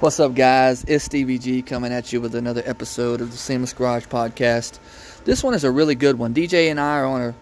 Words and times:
What's 0.00 0.20
up, 0.20 0.36
guys? 0.36 0.84
It's 0.84 1.02
Stevie 1.02 1.38
G 1.38 1.60
coming 1.60 1.92
at 1.92 2.12
you 2.12 2.20
with 2.20 2.36
another 2.36 2.62
episode 2.64 3.20
of 3.20 3.32
the 3.32 3.36
Seamless 3.36 3.72
Garage 3.72 4.06
Podcast. 4.06 4.78
This 5.24 5.42
one 5.42 5.54
is 5.54 5.64
a 5.64 5.72
really 5.72 5.96
good 5.96 6.16
one. 6.16 6.32
DJ 6.32 6.70
and 6.70 6.78
I 6.78 6.98
are 6.98 7.04
on 7.04 7.20
a 7.20 7.34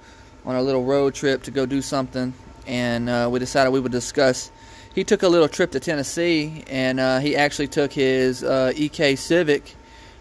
on 0.46 0.56
a 0.56 0.62
little 0.62 0.82
road 0.82 1.14
trip 1.14 1.42
to 1.42 1.50
go 1.50 1.66
do 1.66 1.82
something, 1.82 2.32
and 2.66 3.10
uh, 3.10 3.28
we 3.30 3.40
decided 3.40 3.74
we 3.74 3.80
would 3.80 3.92
discuss. 3.92 4.50
He 4.94 5.04
took 5.04 5.22
a 5.22 5.28
little 5.28 5.48
trip 5.48 5.72
to 5.72 5.80
Tennessee, 5.80 6.64
and 6.70 6.98
uh, 6.98 7.18
he 7.18 7.36
actually 7.36 7.68
took 7.68 7.92
his 7.92 8.42
uh, 8.42 8.72
EK 8.74 9.16
Civic, 9.16 9.74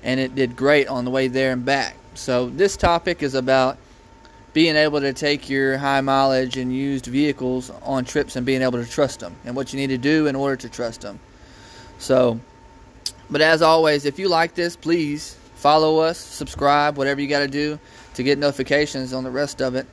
and 0.04 0.20
it 0.20 0.36
did 0.36 0.58
great 0.58 0.90
on 0.90 1.06
the 1.06 1.12
way 1.12 1.30
there 1.30 1.54
and 1.54 1.64
back. 1.64 1.96
So 2.16 2.50
this 2.50 2.76
topic 2.76 3.24
is 3.24 3.34
about 3.34 3.78
being 4.52 4.76
able 4.76 5.00
to 5.00 5.14
take 5.14 5.50
your 5.50 5.78
high 5.78 6.02
mileage 6.02 6.58
and 6.58 6.76
used 6.76 7.06
vehicles 7.06 7.72
on 7.82 8.04
trips 8.04 8.36
and 8.36 8.46
being 8.46 8.62
able 8.62 8.84
to 8.84 8.92
trust 8.92 9.22
them, 9.22 9.38
and 9.46 9.56
what 9.56 9.72
you 9.72 9.80
need 9.80 9.88
to 9.88 9.98
do 9.98 10.28
in 10.28 10.36
order 10.36 10.58
to 10.58 10.68
trust 10.68 11.00
them. 11.00 11.18
So, 11.98 12.40
but 13.30 13.42
as 13.42 13.62
always, 13.62 14.06
if 14.06 14.20
you 14.20 14.30
like 14.30 14.56
this, 14.56 14.76
please 14.76 15.38
follow 15.56 16.00
us, 16.00 16.18
subscribe, 16.18 16.98
whatever 16.98 17.22
you 17.22 17.28
got 17.28 17.40
to 17.40 17.48
do 17.48 17.80
to 18.16 18.24
get 18.24 18.38
notifications 18.38 19.14
on 19.14 19.24
the 19.24 19.32
rest 19.32 19.62
of 19.62 19.76
it. 19.76 19.88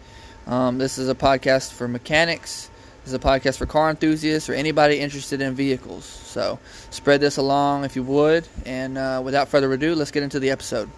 Um, 0.46 0.78
this 0.78 0.98
is 0.98 1.08
a 1.08 1.14
podcast 1.14 1.72
for 1.72 1.88
mechanics. 1.88 2.70
This 3.04 3.08
is 3.08 3.14
a 3.14 3.18
podcast 3.18 3.58
for 3.58 3.66
car 3.66 3.90
enthusiasts 3.90 4.48
or 4.48 4.54
anybody 4.54 5.00
interested 5.00 5.40
in 5.40 5.54
vehicles. 5.54 6.04
So 6.04 6.58
spread 6.90 7.20
this 7.20 7.36
along 7.36 7.84
if 7.84 7.96
you 7.96 8.02
would. 8.04 8.46
And 8.64 8.96
uh, 8.96 9.22
without 9.24 9.48
further 9.48 9.72
ado, 9.72 9.94
let's 9.94 10.10
get 10.10 10.22
into 10.22 10.38
the 10.38 10.50
episode. 10.50 10.88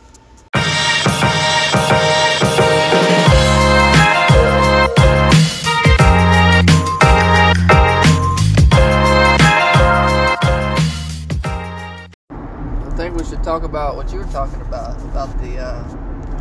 Think 12.96 13.16
we 13.16 13.24
should 13.24 13.42
talk 13.42 13.62
about 13.64 13.96
what 13.96 14.12
you 14.12 14.18
were 14.18 14.24
talking 14.26 14.60
about 14.60 15.00
about 15.02 15.28
the 15.40 15.58
uh, 15.58 15.82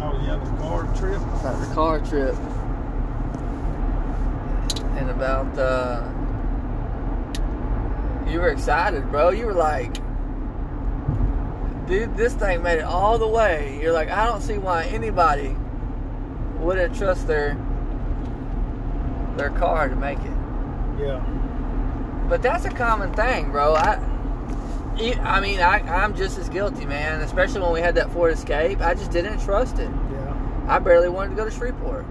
Oh 0.01 0.21
yeah, 0.25 0.35
the 0.43 0.61
car 0.61 0.83
trip. 0.95 1.17
about 1.21 1.59
the 1.67 1.73
car 1.73 1.99
trip 2.01 2.35
and 4.97 5.09
about 5.09 5.57
uh, 5.57 6.03
you 8.29 8.39
were 8.39 8.49
excited, 8.49 9.09
bro. 9.09 9.29
You 9.29 9.45
were 9.47 9.53
like, 9.53 9.93
dude, 11.87 12.15
this 12.15 12.33
thing 12.33 12.61
made 12.61 12.79
it 12.79 12.85
all 12.85 13.17
the 13.17 13.27
way. 13.27 13.79
You're 13.81 13.93
like, 13.93 14.09
I 14.09 14.25
don't 14.25 14.41
see 14.41 14.57
why 14.57 14.85
anybody 14.85 15.55
wouldn't 16.59 16.95
trust 16.95 17.27
their 17.27 17.57
their 19.37 19.49
car 19.51 19.89
to 19.89 19.95
make 19.95 20.19
it. 20.19 20.37
Yeah. 20.99 21.19
But 22.29 22.41
that's 22.41 22.65
a 22.65 22.69
common 22.69 23.13
thing, 23.13 23.51
bro. 23.51 23.73
I, 23.75 23.95
I 24.95 25.39
mean, 25.39 25.59
I, 25.59 25.79
I'm 25.79 26.15
just 26.15 26.37
as 26.37 26.49
guilty, 26.49 26.85
man. 26.85 27.21
Especially 27.21 27.61
when 27.61 27.71
we 27.73 27.79
had 27.81 27.95
that 27.95 28.11
Ford 28.11 28.31
Escape, 28.31 28.81
I 28.81 28.93
just 28.93 29.11
didn't 29.11 29.39
trust 29.43 29.79
it. 29.79 29.89
Yeah. 30.11 30.65
I 30.67 30.79
barely 30.79 31.09
wanted 31.09 31.31
to 31.31 31.35
go 31.35 31.45
to 31.45 31.51
Shreveport. 31.51 32.05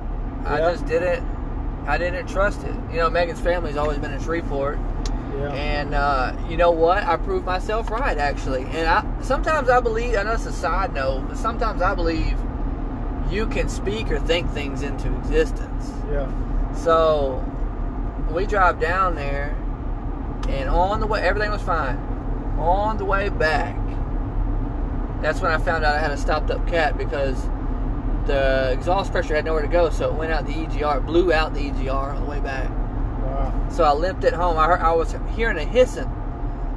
I 0.44 0.58
just 0.58 0.86
didn't. 0.86 1.24
I 1.86 1.98
didn't 1.98 2.26
trust 2.28 2.62
it. 2.64 2.74
You 2.90 2.98
know, 2.98 3.10
Megan's 3.10 3.40
family's 3.40 3.76
always 3.76 3.98
been 3.98 4.12
in 4.12 4.20
Shreveport, 4.22 4.78
Yeah. 5.36 5.52
and 5.52 5.94
uh, 5.94 6.34
you 6.48 6.56
know 6.56 6.70
what? 6.72 7.02
I 7.04 7.16
proved 7.16 7.44
myself 7.46 7.90
right, 7.90 8.18
actually. 8.18 8.62
And 8.64 8.86
I 8.88 9.04
sometimes 9.22 9.68
I 9.68 9.80
believe. 9.80 10.16
I 10.16 10.22
know 10.24 10.32
it's 10.32 10.46
a 10.46 10.52
side 10.52 10.92
note, 10.94 11.26
but 11.28 11.36
sometimes 11.36 11.82
I 11.82 11.94
believe 11.94 12.36
you 13.30 13.46
can 13.46 13.68
speak 13.68 14.10
or 14.10 14.18
think 14.20 14.50
things 14.50 14.82
into 14.82 15.16
existence. 15.18 15.90
yeah. 16.10 16.30
So 16.74 17.44
we 18.30 18.46
drive 18.46 18.80
down 18.80 19.14
there, 19.14 19.56
and 20.48 20.68
on 20.68 21.00
the 21.00 21.06
way, 21.06 21.20
everything 21.22 21.50
was 21.50 21.62
fine. 21.62 22.08
On 22.62 22.96
the 22.96 23.04
way 23.04 23.28
back, 23.28 23.76
that's 25.20 25.40
when 25.40 25.50
I 25.50 25.58
found 25.58 25.84
out 25.84 25.96
I 25.96 25.98
had 25.98 26.12
a 26.12 26.16
stopped 26.16 26.50
up 26.50 26.66
cat 26.68 26.96
because 26.96 27.42
the 28.26 28.70
exhaust 28.72 29.10
pressure 29.10 29.34
had 29.34 29.44
nowhere 29.44 29.62
to 29.62 29.68
go, 29.68 29.90
so 29.90 30.08
it 30.08 30.14
went 30.14 30.32
out 30.32 30.46
the 30.46 30.52
EGR, 30.52 30.98
it 30.98 31.06
blew 31.06 31.32
out 31.32 31.54
the 31.54 31.70
EGR 31.70 32.14
on 32.14 32.22
the 32.24 32.30
way 32.30 32.38
back. 32.38 32.70
Wow. 32.70 33.66
So 33.70 33.82
I 33.82 33.92
limped 33.92 34.22
it 34.24 34.32
home. 34.32 34.56
I, 34.58 34.66
heard, 34.66 34.80
I 34.80 34.92
was 34.92 35.14
hearing 35.34 35.58
a 35.58 35.64
hissing, 35.64 36.08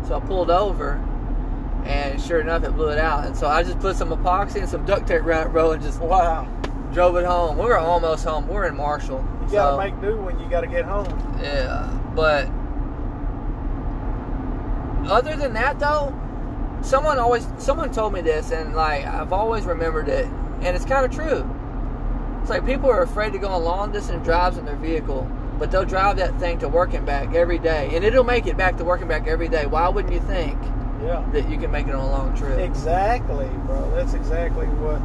so 0.08 0.16
I 0.16 0.20
pulled 0.22 0.50
over, 0.50 0.94
and 1.86 2.20
sure 2.20 2.42
enough, 2.42 2.64
it 2.64 2.72
blew 2.72 2.90
it 2.90 2.98
out. 2.98 3.26
And 3.28 3.38
so 3.38 3.46
I 3.48 3.62
just 3.62 3.80
put 3.80 3.96
some 3.96 4.10
epoxy 4.10 4.56
and 4.56 4.68
some 4.70 4.86
duct 4.86 5.08
tape 5.08 5.22
around 5.22 5.48
it, 5.48 5.52
bro, 5.52 5.72
and 5.72 5.84
just 5.84 6.00
Wow. 6.02 6.48
drove 6.94 7.16
it 7.18 7.26
home. 7.26 7.60
We 7.60 7.66
were 7.66 7.78
almost 7.78 8.26
home. 8.26 8.48
We're 8.48 8.66
in 8.66 8.76
Marshall. 8.76 9.24
You 9.46 9.52
gotta 9.52 9.74
so- 9.74 9.78
make 9.78 10.02
do 10.02 10.18
when 10.18 10.40
you 10.40 10.50
gotta 10.50 10.66
get 10.68 10.86
home. 10.86 11.06
Yeah, 11.40 11.88
but 12.16 12.48
other 15.08 15.36
than 15.36 15.54
that, 15.54 15.80
though, 15.80 16.14
someone 16.82 17.18
always 17.20 17.48
someone 17.58 17.92
told 17.92 18.14
me 18.14 18.22
this, 18.22 18.52
and 18.52 18.76
like 18.76 19.06
I've 19.06 19.34
always 19.34 19.66
remembered 19.66 20.08
it, 20.08 20.26
and 20.62 20.76
it's 20.76 20.86
kind 20.86 21.06
of 21.06 21.12
true. 21.12 21.50
It's 22.42 22.50
like 22.50 22.66
people 22.66 22.90
are 22.90 23.02
afraid 23.02 23.34
to 23.34 23.40
go 23.40 23.48
on 23.48 23.64
long 23.64 23.92
distance 23.92 24.24
drives 24.24 24.58
in 24.58 24.66
their 24.66 24.76
vehicle, 24.76 25.28
but 25.58 25.72
they'll 25.72 25.86
drive 25.86 26.18
that 26.18 26.38
thing 26.40 26.60
to 26.60 26.68
work 26.70 26.94
and 26.94 27.06
back 27.06 27.34
every 27.34 27.58
day, 27.58 27.90
and 27.94 28.04
it'll 28.06 28.24
make 28.24 28.46
it 28.46 28.56
back 28.58 28.78
to 28.78 28.84
work 28.84 29.00
and 29.00 29.10
back 29.10 29.28
every 29.28 29.48
day. 29.48 29.66
Why 29.66 29.90
wouldn't 29.90 30.14
you 30.14 30.20
think 30.22 30.58
Yeah. 31.04 31.24
that 31.34 31.50
you 31.50 31.58
can 31.58 31.72
make 31.72 31.88
it 31.88 31.96
on 31.96 32.02
a 32.02 32.12
long 32.12 32.36
trip? 32.36 32.60
Exactly, 32.60 33.50
bro. 33.66 33.92
That's 33.96 34.14
exactly 34.14 34.68
what 34.68 35.02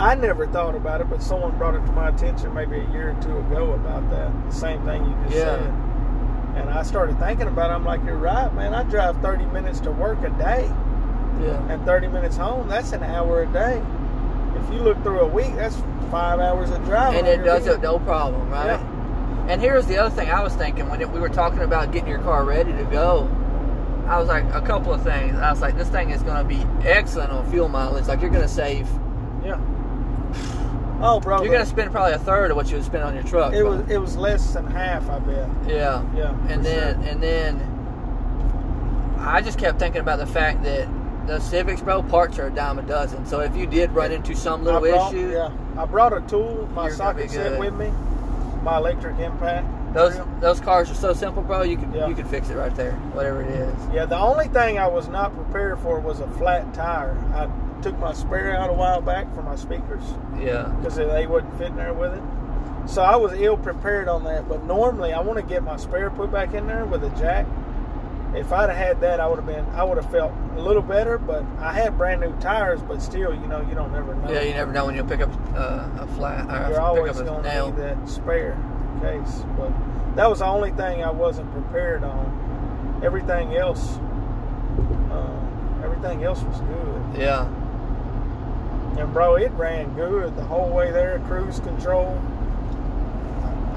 I 0.00 0.14
never 0.16 0.46
thought 0.46 0.74
about 0.74 1.00
it, 1.00 1.08
but 1.08 1.22
someone 1.22 1.56
brought 1.56 1.74
it 1.74 1.84
to 1.86 1.92
my 1.92 2.08
attention 2.08 2.52
maybe 2.54 2.80
a 2.80 2.90
year 2.90 3.10
or 3.10 3.22
two 3.22 3.36
ago 3.38 3.72
about 3.74 4.10
that. 4.10 4.30
The 4.50 4.54
same 4.56 4.80
thing 4.82 5.04
you 5.04 5.14
just 5.26 5.36
Yeah. 5.36 5.44
said. 5.56 5.72
And 6.56 6.70
I 6.70 6.82
started 6.82 7.18
thinking 7.18 7.48
about 7.48 7.70
it. 7.70 7.74
I'm 7.74 7.84
like, 7.84 8.04
you're 8.04 8.16
right, 8.16 8.52
man. 8.54 8.74
I 8.74 8.84
drive 8.84 9.20
30 9.20 9.46
minutes 9.46 9.80
to 9.80 9.90
work 9.90 10.18
a 10.22 10.30
day 10.30 10.64
Yeah, 11.40 11.68
and 11.72 11.84
30 11.84 12.08
minutes 12.08 12.36
home. 12.36 12.68
That's 12.68 12.92
an 12.92 13.02
hour 13.02 13.42
a 13.42 13.46
day. 13.46 13.82
If 14.56 14.72
you 14.72 14.80
look 14.80 15.02
through 15.02 15.20
a 15.20 15.26
week, 15.26 15.54
that's 15.56 15.76
five 16.10 16.38
hours 16.38 16.70
of 16.70 16.84
driving. 16.84 17.20
and 17.20 17.28
it 17.28 17.44
does 17.44 17.66
it 17.66 17.80
no 17.82 17.98
problem, 17.98 18.48
right? 18.50 18.66
Yeah. 18.66 19.46
And 19.48 19.60
here's 19.60 19.86
the 19.86 19.98
other 19.98 20.14
thing 20.14 20.30
I 20.30 20.42
was 20.42 20.54
thinking 20.54 20.88
when 20.88 21.00
it, 21.02 21.10
we 21.10 21.20
were 21.20 21.28
talking 21.28 21.60
about 21.60 21.92
getting 21.92 22.08
your 22.08 22.20
car 22.20 22.44
ready 22.44 22.72
to 22.72 22.84
go. 22.84 23.28
I 24.06 24.18
was 24.18 24.28
like 24.28 24.44
a 24.54 24.60
couple 24.60 24.92
of 24.92 25.02
things. 25.02 25.34
I 25.38 25.50
was 25.50 25.60
like, 25.60 25.76
this 25.76 25.88
thing 25.88 26.10
is 26.10 26.22
going 26.22 26.36
to 26.36 26.48
be 26.48 26.62
excellent 26.88 27.30
on 27.30 27.50
fuel 27.50 27.68
mileage. 27.68 28.06
Like 28.06 28.20
you're 28.20 28.30
going 28.30 28.42
to 28.42 28.48
save. 28.48 28.88
Oh, 31.04 31.20
bro. 31.20 31.42
You're 31.42 31.52
going 31.52 31.64
to 31.64 31.70
spend 31.70 31.92
probably 31.92 32.14
a 32.14 32.18
third 32.18 32.50
of 32.50 32.56
what 32.56 32.68
you 32.70 32.76
would 32.76 32.84
spend 32.84 33.04
on 33.04 33.14
your 33.14 33.24
truck. 33.24 33.52
It 33.52 33.62
was 33.62 33.88
it 33.90 33.98
was 33.98 34.16
less 34.16 34.54
than 34.54 34.66
half, 34.66 35.08
I 35.10 35.18
bet. 35.18 35.48
Yeah. 35.68 36.02
Yeah. 36.16 36.36
And 36.48 36.64
then 36.64 37.02
sure. 37.02 37.10
and 37.10 37.22
then 37.22 39.16
I 39.20 39.40
just 39.40 39.58
kept 39.58 39.78
thinking 39.78 40.00
about 40.00 40.18
the 40.18 40.26
fact 40.26 40.62
that 40.64 40.88
the 41.26 41.40
Civics, 41.40 41.80
bro, 41.80 42.02
parts 42.02 42.38
are 42.38 42.48
a 42.48 42.50
dime 42.50 42.78
a 42.78 42.82
dozen. 42.82 43.26
So 43.26 43.40
if 43.40 43.56
you 43.56 43.66
did 43.66 43.90
run 43.92 44.12
into 44.12 44.34
some 44.34 44.64
little 44.64 44.80
brought, 44.80 45.14
issue, 45.14 45.32
Yeah, 45.32 45.50
I 45.78 45.86
brought 45.86 46.12
a 46.12 46.20
tool, 46.22 46.68
my 46.74 46.84
gonna 46.84 46.94
socket 46.94 47.30
set 47.30 47.58
with 47.58 47.74
me, 47.74 47.90
my 48.62 48.76
electric 48.76 49.18
impact. 49.18 49.66
those 49.94 50.14
drill. 50.14 50.28
those 50.40 50.60
cars 50.60 50.90
are 50.90 50.94
so 50.94 51.12
simple, 51.14 51.42
bro. 51.42 51.62
You 51.62 51.76
could 51.78 51.94
Yeah. 51.94 52.08
you 52.08 52.14
could 52.14 52.26
fix 52.26 52.50
it 52.50 52.56
right 52.56 52.74
there, 52.76 52.92
whatever 53.12 53.42
it 53.42 53.50
is. 53.50 53.74
Yeah, 53.92 54.04
the 54.04 54.18
only 54.18 54.48
thing 54.48 54.78
I 54.78 54.86
was 54.86 55.08
not 55.08 55.34
prepared 55.34 55.78
for 55.78 55.98
was 56.00 56.20
a 56.20 56.28
flat 56.28 56.72
tire. 56.74 57.16
I 57.34 57.48
took 57.84 57.98
my 57.98 58.14
spare 58.14 58.56
out 58.56 58.70
a 58.70 58.72
while 58.72 59.00
back 59.02 59.32
for 59.34 59.42
my 59.42 59.54
speakers 59.56 60.02
Yeah. 60.40 60.64
because 60.78 60.96
they 60.96 61.26
wasn't 61.26 61.56
fitting 61.58 61.76
there 61.76 61.92
with 61.92 62.14
it. 62.14 62.22
So 62.86 63.02
I 63.02 63.16
was 63.16 63.32
ill 63.34 63.58
prepared 63.58 64.08
on 64.08 64.24
that. 64.24 64.48
But 64.48 64.64
normally, 64.64 65.12
I 65.12 65.20
want 65.20 65.38
to 65.38 65.44
get 65.44 65.62
my 65.62 65.76
spare 65.76 66.10
put 66.10 66.32
back 66.32 66.54
in 66.54 66.66
there 66.66 66.84
with 66.86 67.04
a 67.04 67.10
jack. 67.10 67.46
If 68.34 68.52
I'd 68.52 68.68
have 68.68 68.76
had 68.76 69.00
that, 69.02 69.20
I 69.20 69.26
would 69.28 69.36
have 69.36 69.46
been. 69.46 69.64
I 69.74 69.84
would 69.84 69.96
have 69.96 70.10
felt 70.10 70.32
a 70.56 70.60
little 70.60 70.82
better. 70.82 71.18
But 71.18 71.44
I 71.60 71.72
had 71.72 71.96
brand 71.96 72.20
new 72.22 72.34
tires. 72.40 72.80
But 72.82 73.00
still, 73.00 73.32
you 73.34 73.46
know, 73.46 73.60
you 73.68 73.74
don't 73.74 73.92
never 73.92 74.14
know. 74.14 74.30
Yeah, 74.32 74.42
you 74.42 74.54
never 74.54 74.72
know 74.72 74.86
when 74.86 74.94
you'll 74.96 75.06
pick 75.06 75.20
up 75.20 75.30
uh, 75.54 75.88
a 76.00 76.06
flat 76.16 76.46
or 76.48 76.58
You're 76.62 76.68
pick 76.70 76.78
always 76.80 77.20
up 77.20 77.26
going 77.26 77.42
to 77.42 77.48
nail. 77.48 77.66
need 77.70 77.76
that 77.78 78.08
spare 78.08 78.58
case. 79.00 79.44
But 79.56 79.70
that 80.16 80.28
was 80.28 80.40
the 80.40 80.46
only 80.46 80.72
thing 80.72 81.02
I 81.04 81.10
wasn't 81.10 81.50
prepared 81.52 82.02
on. 82.02 83.00
Everything 83.04 83.54
else, 83.56 83.98
uh, 85.10 85.84
everything 85.84 86.24
else 86.24 86.42
was 86.42 86.60
good. 86.60 87.20
Yeah. 87.20 87.48
And 88.98 89.12
bro, 89.12 89.36
it 89.36 89.50
ran 89.52 89.94
good 89.94 90.36
the 90.36 90.44
whole 90.44 90.70
way 90.70 90.90
there. 90.90 91.18
Cruise 91.26 91.60
control. 91.60 92.20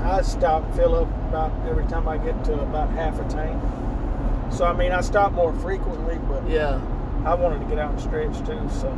I 0.03 0.21
stop 0.21 0.63
and 0.63 0.75
fill 0.75 0.95
up 0.95 1.07
about 1.29 1.51
every 1.67 1.85
time 1.87 2.07
I 2.07 2.17
get 2.17 2.43
to 2.45 2.53
about 2.61 2.89
half 2.91 3.19
a 3.19 3.27
tank. 3.29 3.61
So 4.53 4.65
I 4.65 4.73
mean, 4.73 4.91
I 4.91 5.01
stop 5.01 5.33
more 5.33 5.53
frequently, 5.53 6.17
but 6.29 6.47
Yeah. 6.49 6.79
I 7.25 7.33
wanted 7.33 7.59
to 7.59 7.65
get 7.65 7.77
out 7.79 7.91
and 7.91 7.99
stretch 7.99 8.37
too. 8.45 8.69
So, 8.79 8.89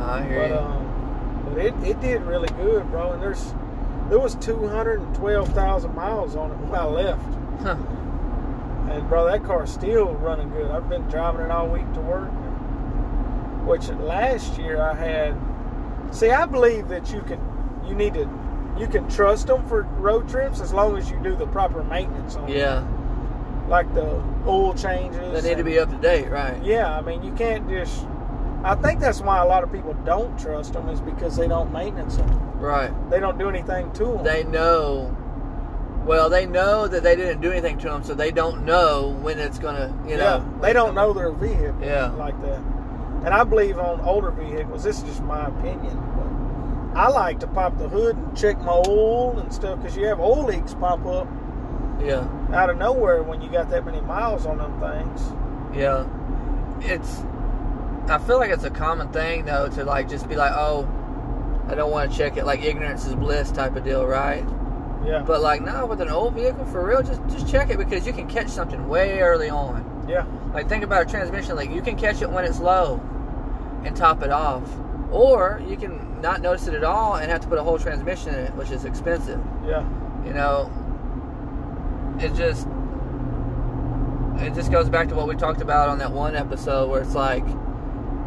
I 0.00 0.22
hear 0.22 0.48
but 0.48 0.50
you. 0.50 0.56
um, 0.58 1.42
but 1.48 1.58
it, 1.58 1.74
it 1.82 2.00
did 2.00 2.22
really 2.22 2.48
good, 2.56 2.88
bro. 2.90 3.12
And 3.12 3.22
there's 3.22 3.52
there 4.08 4.18
was 4.20 4.34
two 4.36 4.66
hundred 4.68 5.00
and 5.00 5.14
twelve 5.14 5.48
thousand 5.50 5.94
miles 5.94 6.36
on 6.36 6.52
it 6.52 6.56
when 6.58 6.74
I 6.80 6.84
left. 6.84 7.24
Huh. 7.62 7.76
And 8.90 9.08
bro, 9.08 9.26
that 9.26 9.44
car's 9.44 9.72
still 9.72 10.14
running 10.14 10.48
good. 10.50 10.70
I've 10.70 10.88
been 10.88 11.02
driving 11.08 11.40
it 11.42 11.50
all 11.50 11.68
week 11.68 11.90
to 11.94 12.00
work. 12.00 12.30
Which 13.64 13.88
last 13.88 14.58
year 14.58 14.80
I 14.80 14.94
had. 14.94 15.34
See, 16.10 16.30
I 16.30 16.46
believe 16.46 16.88
that 16.88 17.10
you 17.12 17.22
can, 17.22 17.40
you 17.86 17.94
need 17.94 18.14
to, 18.14 18.28
you 18.78 18.86
can 18.86 19.08
trust 19.08 19.46
them 19.48 19.66
for 19.68 19.82
road 19.98 20.28
trips 20.28 20.60
as 20.60 20.72
long 20.72 20.96
as 20.96 21.10
you 21.10 21.18
do 21.22 21.34
the 21.34 21.46
proper 21.46 21.82
maintenance 21.84 22.36
on 22.36 22.46
them. 22.46 22.56
Yeah. 22.56 22.86
like 23.68 23.92
the 23.94 24.22
oil 24.46 24.74
changes. 24.74 25.42
They 25.42 25.48
need 25.50 25.58
to 25.58 25.64
be 25.64 25.78
up 25.78 25.90
to 25.90 25.96
date, 25.96 26.28
right? 26.30 26.62
Yeah, 26.62 26.96
I 26.96 27.00
mean, 27.00 27.22
you 27.22 27.32
can't 27.32 27.68
just. 27.68 28.06
I 28.62 28.74
think 28.76 29.00
that's 29.00 29.20
why 29.20 29.38
a 29.42 29.44
lot 29.46 29.62
of 29.62 29.72
people 29.72 29.94
don't 30.04 30.38
trust 30.38 30.72
them 30.74 30.88
is 30.88 31.00
because 31.00 31.36
they 31.36 31.48
don't 31.48 31.72
maintenance 31.72 32.16
them. 32.16 32.30
Right. 32.58 32.90
They 33.10 33.20
don't 33.20 33.38
do 33.38 33.48
anything 33.48 33.92
to 33.94 34.04
them. 34.04 34.24
They 34.24 34.44
know. 34.44 35.14
Well, 36.06 36.28
they 36.30 36.46
know 36.46 36.86
that 36.86 37.02
they 37.02 37.16
didn't 37.16 37.40
do 37.40 37.50
anything 37.50 37.78
to 37.78 37.88
them, 37.88 38.04
so 38.04 38.14
they 38.14 38.30
don't 38.30 38.64
know 38.64 39.16
when 39.22 39.38
it's 39.38 39.58
gonna, 39.58 39.88
you 40.06 40.16
know. 40.18 40.36
yeah, 40.38 40.60
they 40.60 40.72
don't 40.74 40.94
know 40.94 41.12
their 41.14 41.30
vehicle 41.32 41.74
Yeah. 41.82 42.10
like 42.12 42.40
that. 42.42 42.60
And 43.24 43.32
I 43.32 43.42
believe 43.44 43.78
on 43.78 44.00
older 44.02 44.30
vehicles, 44.30 44.84
this 44.84 44.98
is 44.98 45.04
just 45.04 45.22
my 45.22 45.46
opinion, 45.46 45.96
but 46.14 46.98
I 47.00 47.08
like 47.08 47.40
to 47.40 47.46
pop 47.46 47.78
the 47.78 47.88
hood 47.88 48.16
and 48.16 48.36
check 48.36 48.60
my 48.60 48.82
oil 48.86 49.38
and 49.38 49.52
stuff 49.52 49.80
because 49.80 49.96
you 49.96 50.06
have 50.06 50.20
oil 50.20 50.44
leaks 50.44 50.74
pop 50.74 51.04
up 51.06 51.26
Yeah. 52.00 52.28
out 52.52 52.70
of 52.70 52.76
nowhere 52.76 53.22
when 53.22 53.40
you 53.40 53.50
got 53.50 53.70
that 53.70 53.84
many 53.86 54.00
miles 54.02 54.44
on 54.46 54.58
them 54.58 54.78
things. 54.80 55.32
Yeah. 55.76 56.04
It's. 56.80 57.22
I 58.08 58.18
feel 58.18 58.38
like 58.38 58.50
it's 58.50 58.64
a 58.64 58.70
common 58.70 59.08
thing 59.08 59.46
though 59.46 59.68
to 59.70 59.84
like 59.84 60.08
just 60.10 60.28
be 60.28 60.36
like, 60.36 60.52
oh, 60.54 60.86
I 61.68 61.74
don't 61.74 61.90
want 61.90 62.12
to 62.12 62.16
check 62.18 62.36
it, 62.36 62.44
like 62.44 62.62
ignorance 62.62 63.06
is 63.06 63.14
bliss 63.14 63.50
type 63.50 63.74
of 63.74 63.84
deal, 63.84 64.04
right? 64.06 64.44
Yeah, 65.06 65.22
But 65.26 65.40
like, 65.40 65.62
no, 65.62 65.86
with 65.86 66.00
an 66.02 66.08
old 66.10 66.34
vehicle, 66.34 66.64
for 66.66 66.86
real, 66.86 67.02
just 67.02 67.22
just 67.28 67.48
check 67.48 67.70
it 67.70 67.78
because 67.78 68.06
you 68.06 68.12
can 68.12 68.28
catch 68.28 68.48
something 68.48 68.86
way 68.86 69.20
early 69.20 69.48
on. 69.50 70.04
yeah, 70.06 70.26
Like 70.52 70.68
think 70.68 70.84
about 70.84 71.02
a 71.02 71.04
transmission 71.06 71.56
leak. 71.56 71.70
You 71.70 71.80
can 71.80 71.96
catch 71.96 72.20
it 72.20 72.30
when 72.30 72.44
it's 72.44 72.60
low 72.60 73.00
and 73.84 73.96
top 73.96 74.22
it 74.22 74.30
off. 74.30 74.62
Or 75.10 75.62
you 75.68 75.76
can 75.76 76.20
not 76.20 76.40
notice 76.42 76.66
it 76.66 76.74
at 76.74 76.84
all 76.84 77.16
and 77.16 77.30
have 77.30 77.40
to 77.42 77.48
put 77.48 77.58
a 77.58 77.62
whole 77.62 77.78
transmission 77.78 78.34
in 78.34 78.40
it, 78.46 78.54
which 78.54 78.70
is 78.70 78.84
expensive. 78.84 79.40
yeah, 79.66 79.84
You 80.24 80.32
know, 80.32 80.70
it 82.18 82.34
just 82.34 82.66
it 84.38 84.52
just 84.54 84.70
goes 84.72 84.88
back 84.88 85.08
to 85.08 85.14
what 85.14 85.28
we 85.28 85.36
talked 85.36 85.60
about 85.62 85.88
on 85.88 85.98
that 85.98 86.10
one 86.10 86.34
episode 86.34 86.90
where 86.90 87.00
it's 87.00 87.14
like 87.14 87.44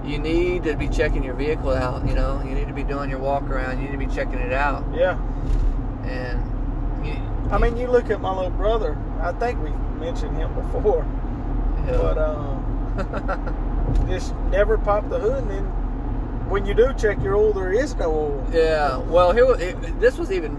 you 0.05 0.17
need 0.17 0.63
to 0.63 0.75
be 0.77 0.87
checking 0.87 1.23
your 1.23 1.33
vehicle 1.33 1.71
out, 1.71 2.07
you 2.07 2.13
know. 2.13 2.41
You 2.45 2.55
need 2.55 2.67
to 2.67 2.73
be 2.73 2.83
doing 2.83 3.09
your 3.09 3.19
walk 3.19 3.43
around, 3.43 3.81
you 3.81 3.85
need 3.89 3.91
to 3.91 3.97
be 4.07 4.13
checking 4.13 4.39
it 4.39 4.53
out. 4.53 4.85
yeah. 4.93 5.17
And 6.05 7.05
you, 7.05 7.13
I 7.51 7.57
mean, 7.57 7.75
you 7.75 7.87
look 7.87 8.09
at 8.09 8.21
my 8.21 8.33
little 8.33 8.49
brother. 8.51 8.97
I 9.21 9.33
think 9.33 9.61
we 9.61 9.69
mentioned 9.99 10.37
him 10.37 10.53
before, 10.53 11.05
Yeah. 11.85 11.97
but 11.97 12.17
um, 12.17 12.63
just 14.07 14.35
never 14.51 14.77
pop 14.77 15.09
the 15.09 15.19
hood. 15.19 15.43
And 15.43 15.51
then 15.51 15.63
when 16.49 16.65
you 16.65 16.73
do 16.73 16.93
check 16.93 17.21
your 17.21 17.35
oil, 17.35 17.53
there 17.53 17.71
is 17.73 17.95
no 17.95 18.11
oil. 18.11 18.47
Yeah, 18.51 18.97
well, 18.97 19.31
here 19.33 19.45
it, 19.59 19.99
this 19.99 20.17
was 20.17 20.31
even 20.31 20.53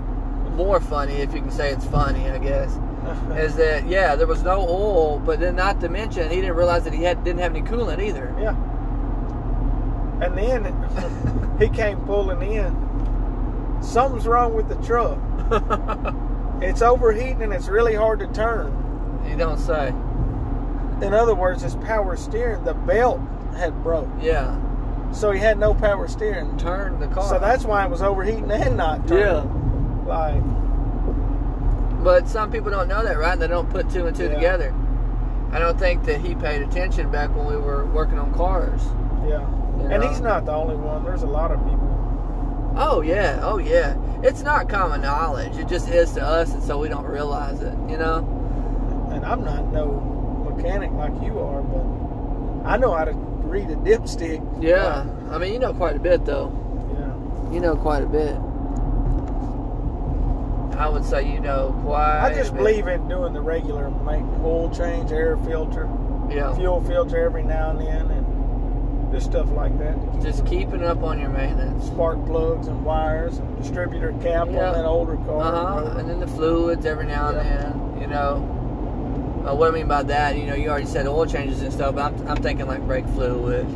more 0.57 0.81
funny, 0.81 1.15
if 1.17 1.33
you 1.35 1.41
can 1.41 1.51
say 1.51 1.71
it's 1.71 1.87
funny, 1.87 2.29
I 2.31 2.39
guess. 2.39 2.79
Is 3.37 3.55
that 3.57 3.87
yeah? 3.87 4.17
There 4.17 4.27
was 4.27 4.43
no 4.43 4.59
oil, 4.61 5.19
but 5.21 5.39
then 5.41 5.55
not 5.57 5.81
to 5.81 5.89
mention 5.89 6.29
he 6.31 6.37
didn't 6.41 6.57
realize 6.57 6.85
that 6.85 6.93
he 6.93 7.05
had 7.05 7.23
didn't 7.25 7.41
have 7.41 7.55
any 7.55 7.63
coolant 7.67 8.01
either. 8.03 8.35
yeah. 8.41 8.57
And 10.21 10.37
then 10.37 11.57
he 11.61 11.69
came 11.69 11.99
pulling 12.01 12.43
in. 12.43 13.79
Something's 13.81 14.27
wrong 14.27 14.55
with 14.55 14.69
the 14.69 14.75
truck. 14.87 15.19
It's 16.61 16.83
overheating 16.83 17.43
and 17.43 17.53
it's 17.53 17.69
really 17.69 17.95
hard 17.95 18.19
to 18.19 18.27
turn. 18.33 19.23
you 19.31 19.37
don't 19.37 19.59
say. 19.59 19.93
In 21.03 21.15
other 21.15 21.35
words, 21.35 21.63
his 21.63 21.77
power 21.77 22.17
steering, 22.17 22.65
the 22.65 22.75
belt 22.75 23.21
had 23.57 23.83
broke, 23.83 24.09
Yeah, 24.21 24.57
so 25.13 25.31
he 25.31 25.41
had 25.41 25.59
no 25.59 25.75
power 25.75 26.07
steering. 26.09 26.57
turn 26.59 26.99
the 27.01 27.07
car. 27.09 27.29
So 27.29 27.39
that's 27.39 27.65
why 27.65 27.85
it 27.85 27.91
was 27.91 28.03
overheating 28.03 28.51
and 28.51 28.77
not 28.77 29.07
turning. 29.09 29.25
yeah. 29.27 30.05
Like, 30.07 30.43
But 32.05 32.29
some 32.29 32.51
people 32.51 32.71
don't 32.71 32.89
know 32.89 33.03
that, 33.05 33.19
right? 33.19 33.39
They 33.39 33.49
don't 33.49 33.69
put 33.71 33.91
two 33.91 34.07
and 34.07 34.17
two 34.17 34.25
Yeah. 34.25 34.35
together. 34.35 34.75
I 35.53 35.59
don't 35.59 35.79
think 35.79 36.05
that 36.05 36.21
he 36.21 36.35
paid 36.35 36.63
attention 36.63 37.11
back 37.11 37.35
when 37.35 37.47
we 37.47 37.57
were 37.57 37.87
working 37.87 38.19
on 38.19 38.33
cars. 38.35 38.81
yeah. 39.27 39.41
you 39.79 39.87
And 39.91 40.03
know? 40.03 40.09
he's 40.09 40.21
not 40.21 40.45
the 40.45 40.53
only 40.53 40.77
one. 40.77 41.05
There's 41.05 41.23
a 41.23 41.27
lot 41.27 41.51
of 41.51 41.59
people. 41.65 41.85
Oh 42.77 43.01
yeah, 43.01 43.41
oh 43.43 43.59
yeah. 43.59 43.95
It's 44.23 44.43
not 44.43 44.69
common 44.69 45.01
knowledge. 45.03 45.57
It 45.57 45.69
just 45.69 45.89
is 45.89 46.13
to 46.13 46.23
us, 46.25 46.53
and 46.55 46.63
so 46.63 46.79
we 46.79 46.89
don't 46.89 47.07
realize 47.07 47.61
it. 47.63 47.75
You 47.89 47.97
know. 47.97 48.19
And 49.11 49.25
I'm 49.25 49.45
not 49.45 49.73
no 49.73 50.18
mechanic 50.59 50.91
like 50.93 51.13
you 51.23 51.39
are, 51.39 51.63
but 51.63 52.69
I 52.69 52.77
know 52.77 52.93
how 52.95 53.05
to 53.05 53.13
read 53.13 53.71
a 53.71 53.77
dipstick. 53.77 54.43
Yeah. 54.63 55.07
I 55.31 55.39
mean, 55.39 55.53
you 55.53 55.59
know 55.59 55.73
quite 55.73 55.97
a 55.97 56.01
bit, 56.01 56.25
though. 56.25 56.53
Yeah. 56.93 57.55
You 57.55 57.61
know 57.61 57.77
quite 57.77 58.03
a 58.03 58.07
bit. 58.07 58.37
I 60.79 60.89
would 60.89 61.05
say 61.05 61.29
you 61.33 61.41
know 61.41 61.77
quite. 61.83 62.21
I 62.21 62.35
just 62.35 62.55
believe 62.55 62.87
in 62.87 63.09
doing 63.09 63.33
the 63.33 63.41
regular 63.41 63.91
make 63.91 64.23
oil 64.45 64.71
change, 64.71 65.11
air 65.11 65.37
filter, 65.39 65.89
Yeah. 66.31 66.55
fuel 66.55 66.81
filter 66.83 67.17
every 67.17 67.43
now 67.43 67.71
and 67.71 67.81
then, 67.81 68.11
and 68.13 69.13
just 69.13 69.27
stuff 69.27 69.51
like 69.51 69.77
that. 69.81 69.97
keep 70.13 70.23
Just 70.23 70.47
keeping 70.47 70.85
up 70.85 71.03
on 71.03 71.19
your 71.19 71.31
maintenance. 71.31 71.85
spark 71.87 72.25
plugs 72.27 72.69
and 72.69 72.85
wires 72.85 73.39
and 73.39 73.57
distributor 73.57 74.13
cap 74.23 74.47
Yeah. 74.51 74.69
on 74.69 74.75
that 74.75 74.85
older 74.85 75.17
car. 75.17 75.41
Uh 75.41 75.85
huh. 75.91 75.99
And 75.99 76.09
then 76.09 76.21
the 76.21 76.29
fluids 76.29 76.87
every 76.87 77.07
now 77.07 77.29
and 77.31 77.37
Yeah. 77.39 77.43
then. 77.43 78.01
You 78.01 78.07
know. 78.07 78.58
Uh, 79.49 79.55
what 79.55 79.69
I 79.69 79.73
mean 79.73 79.89
by 79.89 80.03
that, 80.03 80.37
you 80.37 80.45
know, 80.45 80.55
you 80.55 80.69
already 80.69 80.87
said 80.87 81.07
oil 81.07 81.25
changes 81.25 81.63
and 81.63 81.73
stuff, 81.73 81.95
but 81.95 82.13
I'm, 82.13 82.29
I'm 82.29 82.37
thinking 82.43 82.67
like 82.67 82.83
brake 82.87 83.07
fluid, 83.09 83.67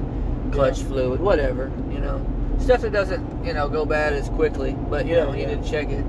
clutch 0.52 0.78
Yeah. 0.80 0.84
fluid, 0.86 1.20
whatever. 1.20 1.70
You 1.90 1.98
know, 1.98 2.26
stuff 2.58 2.82
that 2.82 2.92
doesn't, 2.92 3.44
you 3.44 3.54
know, 3.54 3.68
go 3.68 3.86
bad 3.86 4.12
as 4.12 4.28
quickly. 4.30 4.72
But 4.90 5.06
you 5.06 5.16
Yeah, 5.16 5.24
know, 5.24 5.32
you 5.32 5.40
yeah. 5.42 5.54
need 5.54 5.62
to 5.64 5.70
check 5.70 5.88
it. 5.88 6.04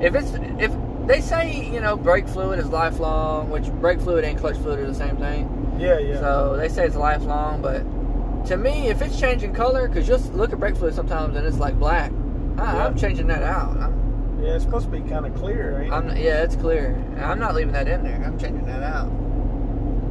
If 0.00 0.14
it's 0.14 0.32
if 0.58 0.72
they 1.06 1.20
say 1.20 1.68
you 1.72 1.80
know 1.80 1.96
brake 1.96 2.28
fluid 2.28 2.58
is 2.60 2.66
lifelong, 2.68 3.50
which 3.50 3.66
brake 3.80 4.00
fluid 4.00 4.24
and 4.24 4.38
clutch 4.38 4.56
fluid 4.58 4.78
are 4.78 4.86
the 4.86 4.94
same 4.94 5.16
thing. 5.16 5.76
Yeah, 5.78 5.98
yeah. 5.98 6.20
So 6.20 6.56
they 6.56 6.68
say 6.68 6.86
it's 6.86 6.96
lifelong, 6.96 7.62
but 7.62 7.80
to 8.46 8.56
me, 8.56 8.88
if 8.88 9.02
it's 9.02 9.18
changing 9.18 9.54
color, 9.54 9.88
because 9.88 10.06
you'll 10.08 10.20
look 10.36 10.52
at 10.52 10.60
brake 10.60 10.76
fluid 10.76 10.94
sometimes 10.94 11.36
and 11.36 11.44
it's 11.46 11.58
like 11.58 11.78
black, 11.78 12.12
I. 12.58 12.78
I'm 12.86 12.96
changing 12.96 13.26
that 13.26 13.42
out. 13.42 13.76
I'm, 13.76 13.99
yeah, 14.42 14.54
it's 14.54 14.64
supposed 14.64 14.86
to 14.86 14.90
be 14.90 15.00
kind 15.08 15.26
of 15.26 15.34
clear, 15.34 15.80
ain't 15.82 15.92
it? 15.92 15.96
I'm 15.96 16.08
yeah, 16.16 16.42
it's 16.42 16.56
clear. 16.56 16.94
I'm 17.20 17.38
not 17.38 17.54
leaving 17.54 17.72
that 17.72 17.88
in 17.88 18.02
there. 18.02 18.22
I'm 18.24 18.38
changing 18.38 18.66
that 18.66 18.82
out. 18.82 19.10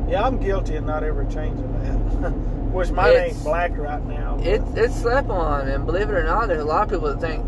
Yeah, 0.09 0.23
I'm 0.25 0.39
guilty 0.39 0.75
of 0.75 0.85
not 0.85 1.03
ever 1.03 1.23
changing 1.25 1.71
that. 1.83 2.31
Which 2.73 2.91
mine 2.91 3.09
It's- 3.11 3.33
ain't 3.35 3.43
black 3.43 3.77
right 3.77 4.03
now. 4.05 4.35
but- 4.37 4.45
It 4.47 4.61
it's 4.75 4.95
slap 4.95 5.29
on, 5.29 5.67
and 5.67 5.85
believe 5.85 6.09
it 6.09 6.13
or 6.13 6.23
not, 6.23 6.47
there's 6.47 6.61
a 6.61 6.65
lot 6.65 6.83
of 6.83 6.89
people 6.89 7.07
that 7.07 7.19
think 7.19 7.43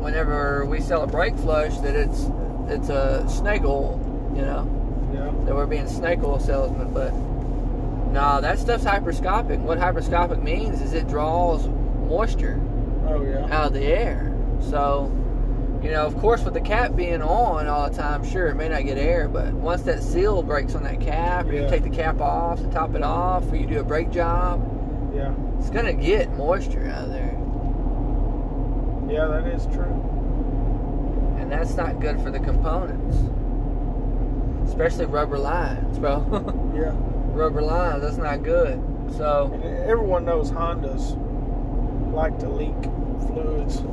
whenever 0.00 0.64
we 0.66 0.80
sell 0.80 1.02
a 1.02 1.06
brake 1.06 1.36
flush 1.36 1.76
that 1.78 1.94
it's 1.96 2.30
it's 2.68 2.88
a 2.88 3.24
snake 3.28 3.62
oil, 3.64 4.00
you 4.34 4.42
know, 4.42 4.68
yeah. 5.14 5.30
that 5.46 5.54
we're 5.54 5.66
being 5.66 5.86
snake 5.86 6.22
oil 6.24 6.38
salesmen, 6.40 6.92
but 6.92 7.12
no, 8.12 8.40
that 8.40 8.58
stuff's 8.58 8.84
hyperscopic. 8.84 9.58
What 9.60 9.78
hyperscopic 9.78 10.42
means 10.42 10.80
is 10.80 10.92
it 10.94 11.06
draws 11.08 11.66
moisture 12.08 12.60
Oh 13.08 13.22
yeah. 13.22 13.44
out 13.56 13.66
of 13.68 13.72
the 13.72 13.84
air. 13.84 14.32
So, 14.60 15.12
you 15.86 15.92
know, 15.92 16.04
of 16.04 16.18
course, 16.18 16.42
with 16.42 16.54
the 16.54 16.60
cap 16.60 16.96
being 16.96 17.22
on 17.22 17.68
all 17.68 17.88
the 17.88 17.96
time, 17.96 18.28
sure, 18.28 18.48
it 18.48 18.56
may 18.56 18.68
not 18.68 18.84
get 18.84 18.98
air, 18.98 19.28
but 19.28 19.52
once 19.54 19.82
that 19.82 20.02
seal 20.02 20.42
breaks 20.42 20.74
on 20.74 20.82
that 20.82 21.00
cap, 21.00 21.46
or 21.46 21.52
you 21.52 21.68
take 21.68 21.84
the 21.84 21.90
cap 21.90 22.20
off 22.20 22.58
to 22.58 22.66
top 22.70 22.96
it 22.96 23.04
off, 23.04 23.48
or 23.52 23.54
you 23.54 23.68
do 23.68 23.78
a 23.78 23.84
brake 23.84 24.10
job, 24.10 24.60
Yeah. 25.14 25.32
it's 25.60 25.70
gonna 25.70 25.92
get 25.92 26.36
moisture 26.36 26.90
out 26.92 27.04
of 27.04 27.10
there, 27.10 27.36
Yeah, 29.08 29.26
that 29.28 29.46
is 29.46 29.64
true. 29.66 30.02
and 31.38 31.52
that's 31.52 31.76
not 31.76 32.00
good 32.00 32.18
for 32.18 32.32
the 32.32 32.40
components, 32.40 33.16
especially 34.68 35.06
rubber 35.06 35.38
lines, 35.38 36.00
bro. 36.00 36.24
Yeah. 36.74 36.94
rubber 37.32 37.62
lines, 37.62 38.02
that's 38.02 38.16
not 38.16 38.42
good. 38.42 38.82
So, 39.16 39.52
And 39.62 39.88
everyone 39.88 40.24
knows 40.24 40.50
Hondas 40.50 41.16
like 42.12 42.36
to 42.40 42.48
leak 42.48 42.74
fluids 43.28 43.84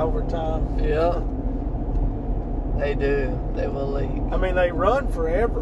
over 0.00 0.22
time. 0.22 0.78
yeah, 0.78 1.20
they 2.78 2.94
do. 2.94 3.38
They 3.54 3.68
will 3.68 3.90
leak. 3.92 4.10
I 4.32 4.36
mean, 4.36 4.54
they 4.54 4.70
run 4.72 5.08
forever, 5.12 5.60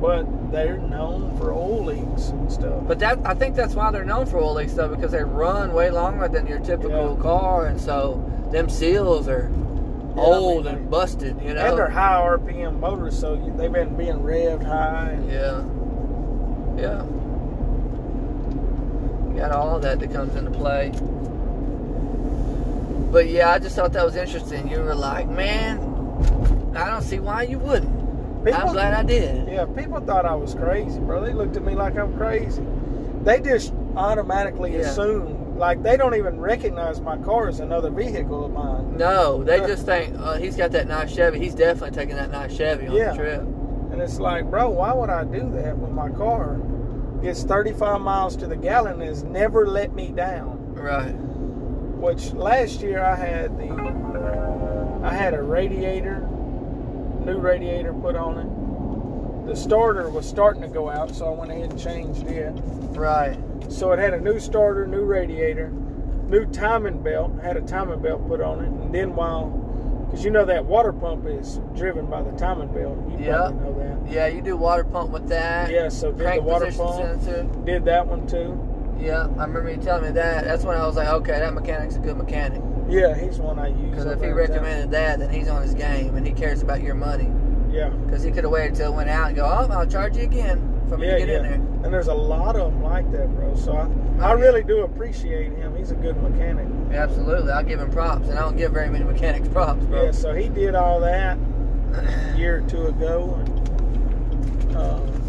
but 0.00 0.26
they're 0.50 0.78
known 0.78 1.36
for 1.38 1.52
oil 1.52 1.84
leaks 1.84 2.28
and 2.28 2.50
stuff. 2.50 2.82
But 2.86 2.98
that 3.00 3.18
I 3.24 3.34
think 3.34 3.54
that's 3.54 3.74
why 3.74 3.90
they're 3.92 4.04
known 4.04 4.26
for 4.26 4.38
oil 4.38 4.54
leaks 4.54 4.72
though, 4.74 4.88
because 4.88 5.12
they 5.12 5.22
run 5.22 5.72
way 5.72 5.90
longer 5.90 6.28
than 6.28 6.46
your 6.46 6.58
typical 6.60 7.14
Yeah. 7.16 7.22
car, 7.22 7.66
and 7.66 7.80
so 7.80 8.22
them 8.50 8.68
seals 8.68 9.28
are 9.28 9.50
Yeah, 10.16 10.22
old 10.22 10.66
I 10.66 10.70
mean, 10.72 10.80
and 10.82 10.90
busted. 10.90 11.36
You 11.40 11.54
know. 11.54 11.60
And 11.60 11.78
they're 11.78 11.88
high 11.88 12.20
RPM 12.20 12.80
motors, 12.80 13.16
so 13.18 13.36
they've 13.56 13.70
been 13.72 13.94
being 13.96 14.18
revved 14.20 14.64
high. 14.64 15.10
And, 15.12 15.30
Yeah. 15.30 15.62
Yeah. 16.76 17.02
You 19.30 19.36
got 19.36 19.52
all 19.52 19.76
of 19.76 19.82
that 19.82 20.00
that 20.00 20.12
comes 20.12 20.34
into 20.34 20.50
play. 20.50 20.92
But 23.10 23.28
yeah, 23.28 23.50
I 23.50 23.58
just 23.58 23.74
thought 23.76 23.92
that 23.94 24.04
was 24.04 24.16
interesting. 24.16 24.68
You 24.68 24.80
were 24.80 24.94
like, 24.94 25.28
man, 25.28 25.78
I 26.76 26.86
don't 26.90 27.02
see 27.02 27.18
why 27.18 27.42
you 27.42 27.58
wouldn't. 27.58 27.98
I'm 28.54 28.72
glad 28.72 28.94
I 28.94 29.02
did. 29.02 29.48
Yeah, 29.48 29.66
people 29.66 30.00
thought 30.00 30.24
I 30.24 30.34
was 30.34 30.54
crazy, 30.54 30.98
bro. 31.00 31.22
They 31.22 31.32
looked 31.32 31.56
at 31.56 31.64
me 31.64 31.74
like 31.74 31.96
I'm 31.98 32.16
crazy. 32.16 32.64
They 33.22 33.40
just 33.40 33.74
automatically 33.96 34.72
Yeah. 34.72 34.80
assume, 34.90 35.58
like 35.58 35.82
they 35.82 35.96
don't 35.98 36.14
even 36.14 36.40
recognize 36.40 37.00
my 37.02 37.18
car 37.18 37.48
as 37.48 37.60
another 37.60 37.90
vehicle 37.90 38.46
of 38.46 38.52
mine. 38.52 38.96
No, 38.96 39.44
they 39.44 39.58
just 39.66 39.84
think 39.84 40.14
uh, 40.18 40.36
he's 40.38 40.56
got 40.56 40.70
that 40.72 40.88
nice 40.88 41.12
Chevy. 41.12 41.38
He's 41.38 41.54
definitely 41.54 41.90
taking 41.98 42.16
that 42.16 42.30
nice 42.30 42.54
Chevy 42.56 42.86
on 42.86 42.94
Yeah. 42.94 43.10
the 43.10 43.16
trip. 43.16 43.40
And 43.42 43.92
And 43.92 44.00
it's 44.00 44.18
like, 44.20 44.48
bro, 44.48 44.70
why 44.70 44.92
would 44.94 45.10
I 45.10 45.24
do 45.24 45.50
that 45.50 45.76
when 45.76 45.92
my 45.92 46.08
car 46.10 46.58
gets 47.20 47.42
35 47.42 48.00
miles 48.00 48.36
to 48.36 48.46
the 48.46 48.56
gallon 48.56 48.94
and 48.94 49.02
has 49.02 49.24
never 49.24 49.66
let 49.66 49.92
me 49.94 50.12
down? 50.12 50.74
Right. 50.74 51.14
Which 52.00 52.32
last 52.32 52.80
year 52.80 53.04
I 53.04 53.14
had 53.14 53.58
the 53.58 53.70
I 55.04 55.14
had 55.14 55.34
a 55.34 55.42
radiator, 55.42 56.20
new 57.24 57.38
radiator 57.38 57.92
put 57.92 58.16
on 58.16 58.38
it. 58.38 59.46
The 59.46 59.54
starter 59.54 60.08
was 60.08 60.26
starting 60.28 60.62
to 60.62 60.68
go 60.68 60.88
out, 60.88 61.14
so 61.14 61.26
I 61.26 61.38
went 61.38 61.50
ahead 61.50 61.70
and 61.70 61.80
changed 61.80 62.26
it. 62.26 62.52
Right. 62.96 63.38
So 63.68 63.92
it 63.92 63.98
had 63.98 64.14
a 64.14 64.20
new 64.20 64.38
starter, 64.38 64.86
new 64.86 65.04
radiator, 65.04 65.70
new 66.26 66.46
timing 66.46 67.02
belt, 67.02 67.32
had 67.42 67.56
a 67.56 67.60
timing 67.60 68.00
belt 68.00 68.26
put 68.26 68.40
on 68.40 68.64
it, 68.64 68.68
and 68.68 68.94
then 68.94 69.14
while, 69.14 69.48
because 70.06 70.24
you 70.24 70.30
know 70.30 70.44
that 70.44 70.64
water 70.64 70.92
pump 70.92 71.26
is 71.26 71.60
driven 71.76 72.06
by 72.06 72.22
the 72.22 72.32
timing 72.32 72.72
belt, 72.72 72.98
you 73.10 73.26
know 73.26 73.74
that. 73.78 74.10
Yeah, 74.10 74.26
you 74.26 74.40
do 74.40 74.56
water 74.56 74.84
pump 74.84 75.10
with 75.10 75.28
that. 75.28 75.70
Yeah, 75.70 75.88
so 75.88 76.12
did 76.12 76.38
the 76.38 76.42
water 76.42 76.72
pump, 76.72 77.22
sensor. 77.22 77.48
did 77.64 77.84
that 77.84 78.06
one 78.06 78.26
too. 78.26 78.69
Yeah, 79.00 79.22
I 79.38 79.44
remember 79.44 79.70
you 79.70 79.78
telling 79.78 80.04
me 80.04 80.10
that. 80.12 80.44
That's 80.44 80.64
when 80.64 80.76
I 80.76 80.86
was 80.86 80.96
like, 80.96 81.08
okay, 81.08 81.38
that 81.38 81.54
mechanic's 81.54 81.96
a 81.96 82.00
good 82.00 82.16
mechanic. 82.16 82.62
Yeah, 82.88 83.14
he's 83.16 83.38
one 83.38 83.58
I 83.58 83.68
use. 83.68 83.90
Because 83.90 84.06
if 84.06 84.20
he 84.20 84.28
recommended 84.28 84.90
that, 84.90 85.18
then 85.20 85.30
he's 85.30 85.48
on 85.48 85.62
his 85.62 85.74
game 85.74 86.16
and 86.16 86.26
he 86.26 86.32
cares 86.32 86.60
about 86.62 86.82
your 86.82 86.94
money. 86.94 87.30
yeah, 87.74 87.88
Because 87.88 88.22
he 88.22 88.30
could 88.30 88.44
have 88.44 88.52
waited 88.52 88.74
till 88.74 88.92
it 88.92 88.96
went 88.96 89.08
out 89.08 89.28
and 89.28 89.36
go, 89.36 89.44
oh, 89.46 89.68
I'll 89.72 89.86
charge 89.86 90.16
you 90.16 90.24
again 90.24 90.66
for 90.88 90.98
me 90.98 91.06
yeah, 91.06 91.12
to 91.14 91.18
get 91.20 91.28
yeah. 91.28 91.36
in 91.36 91.42
there. 91.44 91.84
And 91.84 91.94
there's 91.94 92.08
a 92.08 92.14
lot 92.14 92.56
of 92.56 92.72
them 92.72 92.82
like 92.82 93.10
that, 93.12 93.28
bro. 93.36 93.54
So 93.56 93.72
I, 93.72 93.82
I 93.82 93.84
Oh, 93.84 93.88
yeah. 94.18 94.32
really 94.42 94.62
do 94.64 94.82
appreciate 94.82 95.52
him. 95.52 95.74
He's 95.76 95.92
a 95.92 95.94
good 95.94 96.20
mechanic. 96.22 96.66
Absolutely, 96.92 97.52
I'll 97.52 97.62
give 97.64 97.80
him 97.80 97.90
props, 97.90 98.28
and 98.28 98.36
I 98.38 98.42
don't 98.42 98.56
give 98.56 98.72
very 98.72 98.90
many 98.90 99.04
mechanics 99.04 99.48
props, 99.48 99.84
bro. 99.86 100.06
Yeah, 100.06 100.10
so 100.10 100.34
he 100.34 100.48
did 100.48 100.74
all 100.74 101.00
that 101.00 101.38
a 101.94 102.34
year 102.36 102.58
or 102.58 102.68
two 102.68 102.86
ago, 102.88 103.34
and 103.38 104.76
um, 104.76 105.19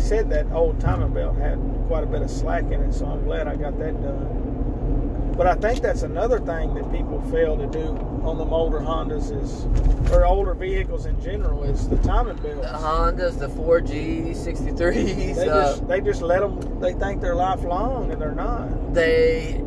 he 0.00 0.06
said 0.06 0.30
that 0.30 0.50
old 0.52 0.80
timing 0.80 1.12
belt 1.12 1.36
had 1.36 1.58
quite 1.86 2.04
a 2.04 2.06
bit 2.06 2.22
of 2.22 2.30
slack 2.30 2.64
in 2.64 2.80
it. 2.80 2.92
So 2.92 3.06
I'm 3.06 3.22
glad 3.24 3.46
I 3.46 3.56
got 3.56 3.78
that 3.78 4.00
done. 4.02 5.34
But 5.36 5.46
I 5.46 5.54
think 5.54 5.80
that's 5.80 6.02
another 6.02 6.38
thing 6.38 6.74
that 6.74 6.90
people 6.90 7.20
fail 7.30 7.56
to 7.56 7.66
do 7.66 7.96
on 8.22 8.36
them 8.36 8.52
older 8.52 8.78
Hondas 8.80 9.30
is, 9.30 10.10
or 10.12 10.26
older 10.26 10.54
vehicles 10.54 11.06
in 11.06 11.20
general, 11.20 11.64
is 11.64 11.88
the 11.88 11.96
timing 11.98 12.36
belts. 12.36 12.66
The 12.66 12.78
Hondas, 12.78 13.38
the 13.38 13.48
4G, 13.48 14.30
63s, 14.30 15.36
They 15.36 15.48
uh, 15.48 15.62
just 15.62 15.88
they 15.88 16.00
just 16.00 16.22
let 16.22 16.40
them. 16.40 16.80
They 16.80 16.92
think 16.94 17.20
they're 17.20 17.34
lifelong, 17.34 18.10
and 18.10 18.20
they're 18.20 18.32
not. 18.32 18.94
they, 18.94 19.60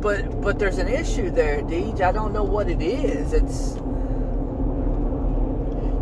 but 0.00 0.40
but 0.40 0.58
there's 0.58 0.78
an 0.78 0.88
issue 0.88 1.30
there, 1.30 1.62
Deej. 1.62 2.00
I 2.00 2.12
don't 2.12 2.32
know 2.32 2.44
what 2.44 2.68
it 2.68 2.80
is. 2.80 3.32
It's 3.32 3.76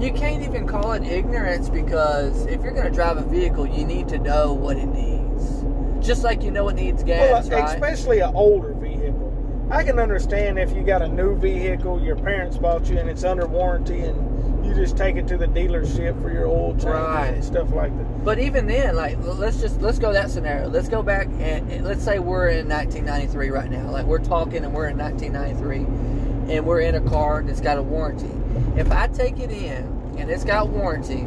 you 0.01 0.13
can't 0.13 0.43
even 0.43 0.67
call 0.67 0.93
it 0.93 1.03
ignorance 1.05 1.69
because 1.69 2.47
if 2.47 2.63
you're 2.63 2.73
going 2.73 2.87
to 2.87 2.93
drive 2.93 3.17
a 3.17 3.25
vehicle, 3.25 3.67
you 3.67 3.85
need 3.85 4.09
to 4.09 4.19
know 4.19 4.53
what 4.53 4.77
it 4.77 4.87
needs. 4.87 5.65
Just 6.07 6.23
like 6.23 6.43
you 6.43 6.51
know 6.53 6.69
it 6.69 6.75
needs 6.77 7.03
gas, 7.03 7.49
well, 7.49 7.61
right? 7.63 7.75
especially 7.75 8.21
an 8.21 8.33
older 8.35 8.73
vehicle. 8.75 9.27
I 9.71 9.83
can 9.83 9.99
understand 9.99 10.59
if 10.59 10.73
you 10.75 10.83
got 10.83 11.03
a 11.03 11.09
new 11.09 11.37
vehicle, 11.37 12.01
your 12.03 12.17
parents 12.17 12.57
bought 12.57 12.89
you, 12.89 12.99
and 12.99 13.11
it's 13.11 13.25
under 13.25 13.47
warranty, 13.47 14.01
and 14.01 14.65
you 14.65 14.75
just 14.75 14.97
take 14.97 15.17
it 15.17 15.27
to 15.29 15.37
the 15.37 15.47
dealership 15.47 16.21
for 16.23 16.31
your 16.33 16.47
oil 16.47 16.73
change 16.73 16.85
Right. 16.85 17.27
and 17.35 17.45
stuff 17.45 17.71
like 17.73 17.95
that. 17.99 18.25
But 18.25 18.39
even 18.39 18.67
then, 18.67 18.95
like 18.97 19.19
let's 19.21 19.61
just 19.61 19.81
let's 19.83 19.99
go 19.99 20.13
that 20.13 20.31
scenario. 20.31 20.69
Let's 20.69 20.89
go 20.89 21.03
back 21.03 21.27
and, 21.41 21.71
and 21.71 21.85
let's 21.85 22.05
say 22.05 22.19
we're 22.21 22.49
in 22.49 22.69
1993 22.69 23.51
right 23.51 23.71
now. 23.71 23.91
Like 23.91 24.07
we're 24.07 24.19
talking 24.21 24.65
and 24.65 24.73
we're 24.73 24.89
in 24.89 24.97
1993, 24.97 26.55
and 26.55 26.65
we're 26.65 26.81
in 26.81 26.95
a 26.95 27.01
car 27.01 27.43
that's 27.43 27.61
got 27.61 27.77
a 27.79 27.83
warranty. 27.83 28.31
If 28.77 28.91
I 28.93 29.07
take 29.09 29.39
it 29.41 29.51
in 29.51 30.15
and 30.19 30.31
it's 30.31 30.45
got 30.45 30.69
warranty, 30.69 31.27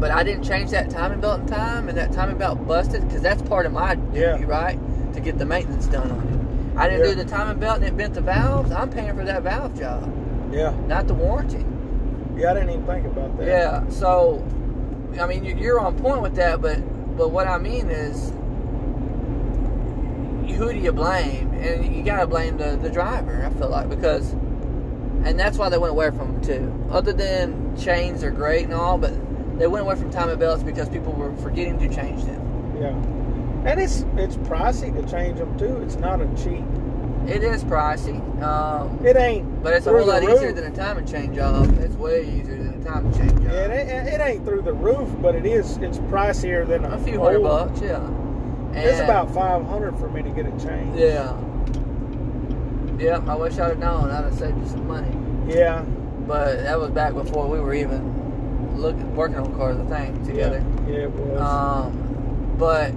but 0.00 0.10
I 0.10 0.22
didn't 0.22 0.44
change 0.44 0.70
that 0.70 0.90
timing 0.90 1.20
belt 1.20 1.40
in 1.40 1.46
time, 1.46 1.88
and 1.88 1.96
that 1.96 2.12
timing 2.12 2.36
belt 2.36 2.66
busted, 2.66 3.06
because 3.06 3.22
that's 3.22 3.40
part 3.42 3.64
of 3.66 3.72
my 3.72 3.94
duty, 3.94 4.18
Yeah. 4.20 4.44
right? 4.46 4.78
To 5.14 5.20
get 5.20 5.38
the 5.38 5.46
maintenance 5.46 5.86
done 5.86 6.10
on 6.10 6.18
it. 6.18 6.78
I 6.78 6.88
didn't 6.88 7.06
Yeah. 7.06 7.14
do 7.14 7.22
the 7.22 7.24
timing 7.24 7.58
belt 7.58 7.76
and 7.78 7.86
it 7.86 7.96
bent 7.96 8.12
the 8.14 8.20
valves. 8.20 8.70
I'm 8.70 8.90
paying 8.90 9.14
for 9.16 9.24
that 9.24 9.42
valve 9.42 9.74
job, 9.78 10.02
Yeah, 10.52 10.72
not 10.86 11.06
the 11.06 11.14
warranty. 11.14 11.64
yeah, 12.36 12.50
I 12.50 12.54
didn't 12.54 12.70
even 12.70 12.82
think 12.84 13.06
about 13.06 13.38
that. 13.38 13.46
Yeah. 13.46 13.80
So, 13.88 14.42
I 15.18 15.26
mean, 15.26 15.44
you- 15.44 15.56
you're 15.56 15.80
on 15.80 15.94
point 15.94 16.20
with 16.20 16.34
that, 16.36 16.60
but 16.60 16.78
but 17.16 17.30
what 17.30 17.46
I 17.46 17.56
mean 17.56 17.88
is, 17.88 18.30
who 20.58 20.72
do 20.72 20.78
you 20.78 20.92
blame? 20.92 21.50
And 21.54 21.84
you 21.96 22.02
gotta 22.02 22.26
blame 22.26 22.56
the 22.58 22.78
the 22.82 22.90
driver. 22.90 23.42
I 23.46 23.50
feel 23.58 23.68
like 23.70 23.88
because, 23.88 24.34
and 25.26 25.38
that's 25.38 25.58
why 25.58 25.68
they 25.68 25.78
went 25.78 25.90
away 25.92 26.10
from 26.10 26.34
them 26.34 26.40
too. 26.42 26.84
Other 26.90 27.12
than 27.12 27.76
chains 27.76 28.22
are 28.24 28.30
great 28.30 28.64
and 28.64 28.74
all, 28.74 28.96
but 28.98 29.12
they 29.58 29.66
went 29.66 29.82
away 29.84 29.96
from 29.96 30.10
timing 30.10 30.38
belts 30.38 30.62
because 30.62 30.88
people 30.88 31.12
were 31.12 31.34
forgetting 31.36 31.78
to 31.80 31.88
change 31.94 32.24
them. 32.24 32.76
yeah, 32.80 33.68
and 33.70 33.80
it's 33.80 34.04
it's 34.16 34.36
pricey 34.48 34.94
to 34.94 35.10
change 35.10 35.38
them 35.38 35.58
too. 35.58 35.76
It's 35.82 35.96
not 35.96 36.20
a 36.20 36.26
cheap. 36.42 36.64
It 37.26 37.42
is 37.42 37.64
pricey, 37.64 38.20
um, 38.40 39.04
It 39.04 39.16
ain't. 39.16 39.60
but 39.64 39.72
it's 39.72 39.86
a 39.86 39.90
whole 39.90 40.06
lot 40.06 40.22
easier 40.22 40.52
than 40.52 40.72
a 40.72 40.76
timing 40.76 41.06
chain 41.06 41.34
job. 41.34 41.76
It's 41.80 41.96
way 41.96 42.22
easier 42.24 42.56
than 42.56 42.80
a 42.80 42.84
timing 42.84 43.12
chain 43.14 43.28
job. 43.30 43.42
Yeah, 43.42 43.64
it, 43.66 43.90
ain't- 43.90 44.08
it 44.08 44.20
ain't 44.20 44.44
through 44.44 44.62
the 44.62 44.72
roof, 44.72 45.08
but 45.20 45.34
it 45.34 45.44
is. 45.44 45.76
It's 45.78 45.98
pricier 45.98 46.64
than 46.68 46.84
a, 46.84 46.90
a 46.90 46.98
few 46.98 47.20
hundred 47.20 47.38
old- 47.38 47.68
bucks, 47.74 47.80
yeah. 47.80 48.08
It's 48.74 49.00
about 49.00 49.32
five 49.34 49.64
hundred 49.66 49.96
for 49.98 50.08
me 50.08 50.22
to 50.22 50.28
get 50.30 50.46
it 50.46 50.56
changed. 50.60 50.98
Yeah. 50.98 51.32
Yep, 52.98 53.28
I 53.28 53.34
wish 53.34 53.52
I'd 53.54 53.68
have 53.68 53.78
known. 53.78 54.10
I'd 54.10 54.24
have 54.24 54.34
saved 54.34 54.58
you 54.58 54.66
some 54.66 54.86
money. 54.88 55.54
Yeah. 55.54 55.82
But 56.26 56.62
that 56.62 56.78
was 56.78 56.90
back 56.90 57.12
before 57.14 57.46
we 57.46 57.60
were 57.60 57.74
even 57.74 58.76
looking, 58.76 59.14
working 59.14 59.36
on 59.36 59.54
cars, 59.56 59.78
I 59.78 59.84
think, 59.84 60.24
together. 60.26 60.64
Yeah, 60.86 60.92
yeah 60.92 60.98
it 61.02 61.10
was. 61.10 61.40
Um, 61.40 62.56
but 62.58 62.92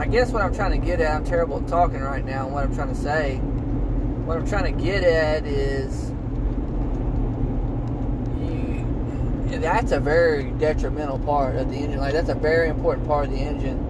I 0.00 0.06
guess 0.06 0.30
what 0.30 0.42
I'm 0.42 0.54
trying 0.54 0.80
to 0.80 0.86
get 0.86 1.00
at, 1.00 1.10
I'm 1.14 1.24
terrible 1.24 1.58
at 1.60 1.66
talking 1.66 2.00
right 2.00 2.24
now. 2.24 2.44
And 2.46 2.54
what 2.54 2.64
I'm 2.64 2.74
trying 2.74 2.90
to 2.90 2.94
say, 2.94 3.36
what 3.36 4.38
I'm 4.38 4.46
trying 4.46 4.76
to 4.76 4.82
get 4.82 5.02
at 5.02 5.44
is, 5.44 6.10
you, 8.40 9.58
that's 9.58 9.90
a 9.90 9.98
very 9.98 10.52
detrimental 10.52 11.18
part 11.18 11.56
of 11.56 11.68
the 11.70 11.76
engine. 11.76 11.98
Like 11.98 12.12
that's 12.12 12.28
a 12.28 12.34
very 12.34 12.68
important 12.68 13.08
part 13.08 13.26
of 13.26 13.32
the 13.32 13.38
engine. 13.38 13.86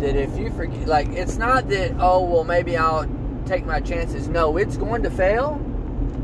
That 0.00 0.16
if 0.16 0.38
you 0.38 0.50
forget, 0.52 0.86
like 0.86 1.08
it's 1.08 1.36
not 1.36 1.68
that 1.70 1.92
oh 1.98 2.24
well 2.24 2.44
maybe 2.44 2.76
I'll 2.76 3.04
take 3.48 3.64
my 3.64 3.80
chances. 3.80 4.28
No, 4.28 4.56
it's 4.56 4.76
going 4.76 5.02
to 5.02 5.10
fail, 5.10 5.54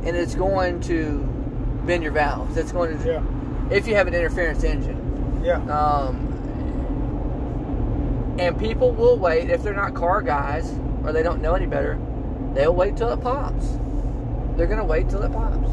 and 0.05 0.17
it's 0.17 0.35
going 0.35 0.81
to 0.83 1.19
bend 1.87 2.03
your 2.03 2.13
valves. 2.13 2.57
It's 2.57 2.73
going 2.73 2.99
to 2.99 3.09
yeah. 3.09 3.25
if 3.71 3.89
you 3.89 3.95
have 3.95 4.07
an 4.07 4.15
interference 4.15 4.63
engine. 4.63 5.43
Yeah. 5.43 5.61
Um, 5.65 6.31
and 8.39 8.59
people 8.59 8.93
will 8.93 9.19
wait 9.19 9.51
if 9.51 9.63
they're 9.63 9.75
not 9.75 9.95
car 9.95 10.21
guys 10.21 10.71
or 11.05 11.13
they 11.13 11.23
don't 11.23 11.41
know 11.41 11.55
any 11.55 11.67
better. 11.67 11.99
They'll 12.53 12.75
wait 12.75 12.97
till 12.97 13.11
it 13.11 13.21
pops. 13.21 13.79
They're 14.57 14.67
gonna 14.67 14.85
wait 14.85 15.09
till 15.09 15.23
it 15.23 15.33
pops, 15.33 15.69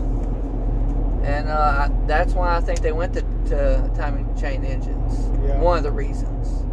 and 1.23 1.47
uh, 1.49 1.87
I- 1.87 1.91
that's 2.07 2.33
why 2.33 2.55
I 2.55 2.61
think 2.61 2.81
they 2.81 2.91
went 2.91 3.13
to, 3.13 3.21
to 3.21 3.91
timing 3.95 4.35
chain 4.35 4.65
engines. 4.65 5.29
Yeah. 5.43 5.59
One 5.59 5.77
of 5.77 5.83
the 5.83 5.91
reasons 5.91 6.65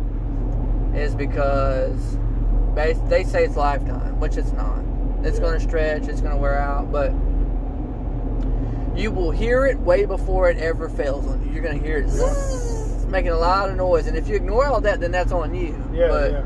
is 0.97 1.15
because 1.15 2.17
they, 2.75 2.93
they 3.09 3.25
say 3.25 3.45
it's 3.45 3.57
lifetime, 3.57 4.19
which 4.21 4.37
it's 4.37 4.53
not. 4.53 4.79
It's 5.23 5.39
Yeah. 5.39 5.45
gonna 5.45 5.61
stretch. 5.61 6.09
It's 6.09 6.21
gonna 6.21 6.37
wear 6.37 6.59
out, 6.59 6.93
but 6.93 7.13
you 8.97 9.11
will 9.11 9.31
hear 9.31 9.67
it 9.67 9.79
way 9.81 10.05
before 10.05 10.51
it 10.51 10.59
ever 10.59 10.89
fails 10.89 11.27
on 11.27 11.45
you. 11.45 11.53
You're 11.53 11.63
gonna 11.63 11.79
hear 11.79 11.99
it 11.99 12.09
zzz, 12.09 13.07
making 13.09 13.31
a 13.31 13.39
lot 13.39 13.69
of 13.69 13.77
noise, 13.77 14.07
and 14.07 14.17
if 14.17 14.29
you 14.29 14.35
ignore 14.37 14.67
all 14.67 14.81
that, 14.81 15.01
then 15.01 15.11
that's 15.13 15.33
on 15.33 15.55
you. 15.55 15.75
Yeah. 15.93 16.09
but 16.09 16.33
yeah. 16.33 16.43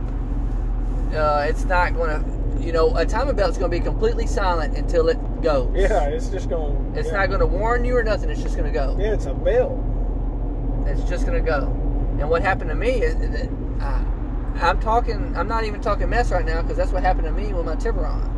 Uh, 1.12 1.45
it's 1.47 1.64
not 1.67 1.95
gonna, 1.95 2.25
you 2.59 2.73
know, 2.73 2.97
a 2.97 3.05
timing 3.05 3.37
belt's 3.37 3.59
gonna 3.59 3.69
be 3.69 3.81
completely 3.81 4.26
silent 4.26 4.76
until 4.76 5.09
it 5.09 5.19
goes. 5.43 5.71
Yeah. 5.75 6.05
It's 6.09 6.29
just 6.29 6.49
going. 6.49 6.95
It's 6.97 7.09
yeah. 7.09 7.19
not 7.19 7.31
gonna 7.31 7.47
warn 7.47 7.85
you 7.85 7.97
or 7.97 8.02
nothing. 8.02 8.31
It's 8.31 8.43
just 8.43 8.57
gonna 8.57 8.73
go. 8.73 8.97
Yeah, 8.99 9.12
it's 9.12 9.26
a 9.26 9.35
belt. 9.35 9.79
It's 10.87 11.05
just 11.09 11.26
gonna 11.26 11.41
go. 11.41 11.64
And 12.19 12.29
what 12.31 12.43
happened 12.43 12.71
to 12.71 12.76
me 12.76 13.02
is 13.02 13.14
that 13.17 13.49
I, 13.81 14.05
I'm 14.61 14.81
talking. 14.81 15.37
I'm 15.37 15.49
not 15.49 15.65
even 15.65 15.81
talking 15.81 16.09
mess 16.11 16.31
right 16.31 16.45
now 16.45 16.63
because 16.63 16.77
that's 16.77 16.93
what 16.93 17.03
happened 17.03 17.25
to 17.27 17.33
me 17.33 17.53
with 17.53 17.67
my 17.67 17.75
Tiburon. 17.77 18.29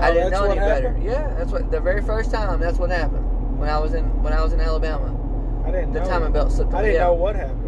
I 0.00 0.10
Oh, 0.10 0.14
didn't 0.14 0.30
know 0.32 0.44
any 0.44 0.48
what 0.48 0.58
better. 0.58 0.88
happened? 0.88 1.04
Yeah, 1.04 1.34
that's 1.36 1.50
what 1.52 1.70
the 1.70 1.80
very 1.80 2.02
first 2.02 2.30
time. 2.30 2.60
That's 2.60 2.78
what 2.78 2.90
happened 2.90 3.58
when 3.58 3.68
I 3.68 3.78
was 3.78 3.94
in 3.94 4.04
when 4.22 4.32
I 4.32 4.42
was 4.42 4.52
in 4.52 4.60
Alabama. 4.60 5.14
I 5.66 5.70
didn't 5.70 5.92
The 5.92 6.00
know. 6.00 6.06
timing 6.06 6.32
belt 6.32 6.52
slipped. 6.52 6.72
I 6.74 6.82
didn't 6.82 6.94
yeah. 6.96 7.04
know 7.04 7.14
what 7.14 7.36
happened. 7.36 7.64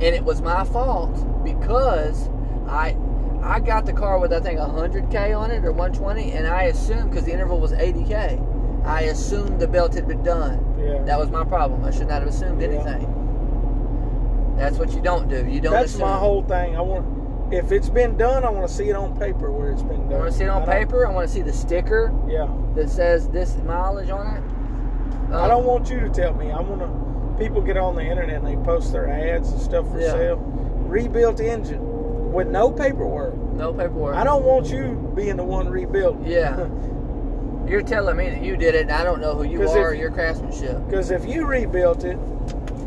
and 0.00 0.14
it 0.14 0.24
was 0.24 0.40
my 0.40 0.64
fault 0.64 1.44
because 1.44 2.28
I 2.68 2.96
I 3.42 3.60
got 3.60 3.86
the 3.86 3.92
car 3.92 4.18
with 4.18 4.32
I 4.32 4.40
think 4.40 4.58
100k 4.58 5.36
on 5.38 5.50
it 5.50 5.64
or 5.64 5.72
120, 5.72 6.32
and 6.32 6.46
I 6.46 6.64
assumed 6.64 7.10
because 7.10 7.24
the 7.24 7.32
interval 7.32 7.60
was 7.60 7.72
80k, 7.72 8.84
I 8.84 9.02
assumed 9.02 9.60
the 9.60 9.68
belt 9.68 9.94
had 9.94 10.06
been 10.08 10.22
done. 10.22 10.64
Yeah. 10.78 11.02
That 11.04 11.18
was 11.18 11.30
my 11.30 11.44
problem. 11.44 11.84
I 11.84 11.90
should 11.90 12.08
not 12.08 12.20
have 12.22 12.28
assumed 12.28 12.60
Yeah. 12.60 12.68
anything. 12.68 13.14
That's 14.58 14.76
what 14.78 14.92
you 14.92 15.00
don't 15.00 15.28
do. 15.28 15.46
You 15.46 15.60
don't. 15.60 15.72
That's 15.72 15.92
assume. 15.94 16.02
my 16.02 16.18
whole 16.18 16.42
thing. 16.42 16.76
I 16.76 16.80
want. 16.80 17.52
If 17.52 17.72
it's 17.72 17.88
been 17.88 18.16
done, 18.18 18.44
I 18.44 18.50
want 18.50 18.68
to 18.68 18.74
see 18.74 18.90
it 18.90 18.96
on 18.96 19.16
paper 19.18 19.50
where 19.50 19.70
it's 19.70 19.82
been 19.82 20.02
done. 20.08 20.12
I 20.14 20.18
want 20.18 20.32
to 20.32 20.36
see 20.38 20.44
it 20.44 20.48
on 20.50 20.62
I 20.62 20.66
paper. 20.66 21.06
I 21.06 21.10
want 21.10 21.26
to 21.28 21.32
see 21.32 21.40
the 21.40 21.52
sticker 21.52 22.12
Yeah. 22.28 22.46
that 22.74 22.90
says 22.90 23.28
this 23.28 23.56
mileage 23.64 24.10
on 24.10 24.26
it. 24.36 24.42
I 25.32 25.42
Um, 25.44 25.48
don't 25.48 25.64
want 25.64 25.88
you 25.88 26.00
to 26.00 26.10
tell 26.10 26.34
me. 26.34 26.50
I 26.50 26.60
want 26.60 26.80
to. 26.82 27.42
People 27.42 27.62
get 27.62 27.76
on 27.78 27.94
the 27.94 28.02
internet 28.02 28.36
and 28.38 28.46
they 28.46 28.56
post 28.56 28.92
their 28.92 29.08
ads 29.08 29.50
and 29.52 29.60
stuff 29.60 29.88
for 29.90 29.98
Yeah. 30.00 30.10
sale. 30.12 30.36
Rebuilt 30.88 31.40
engine 31.40 32.32
with 32.32 32.48
no 32.48 32.70
paperwork. 32.70 33.34
No 33.54 33.72
paperwork. 33.72 34.16
I 34.16 34.24
don't 34.24 34.44
want 34.44 34.66
you 34.70 35.10
being 35.14 35.36
the 35.36 35.44
one 35.44 35.68
rebuilt. 35.70 36.18
Yeah. 36.24 36.66
You're 37.66 37.82
telling 37.82 38.16
me 38.16 38.30
that 38.30 38.42
you 38.42 38.56
did 38.56 38.74
it, 38.74 38.82
and 38.82 38.90
I 38.92 39.04
don't 39.04 39.20
know 39.20 39.34
who 39.34 39.44
you 39.44 39.68
are 39.68 39.90
or 39.90 39.94
your 39.94 40.10
craftsmanship. 40.10 40.86
Because 40.86 41.10
if 41.10 41.26
you 41.26 41.44
rebuilt 41.46 42.02
it, 42.04 42.18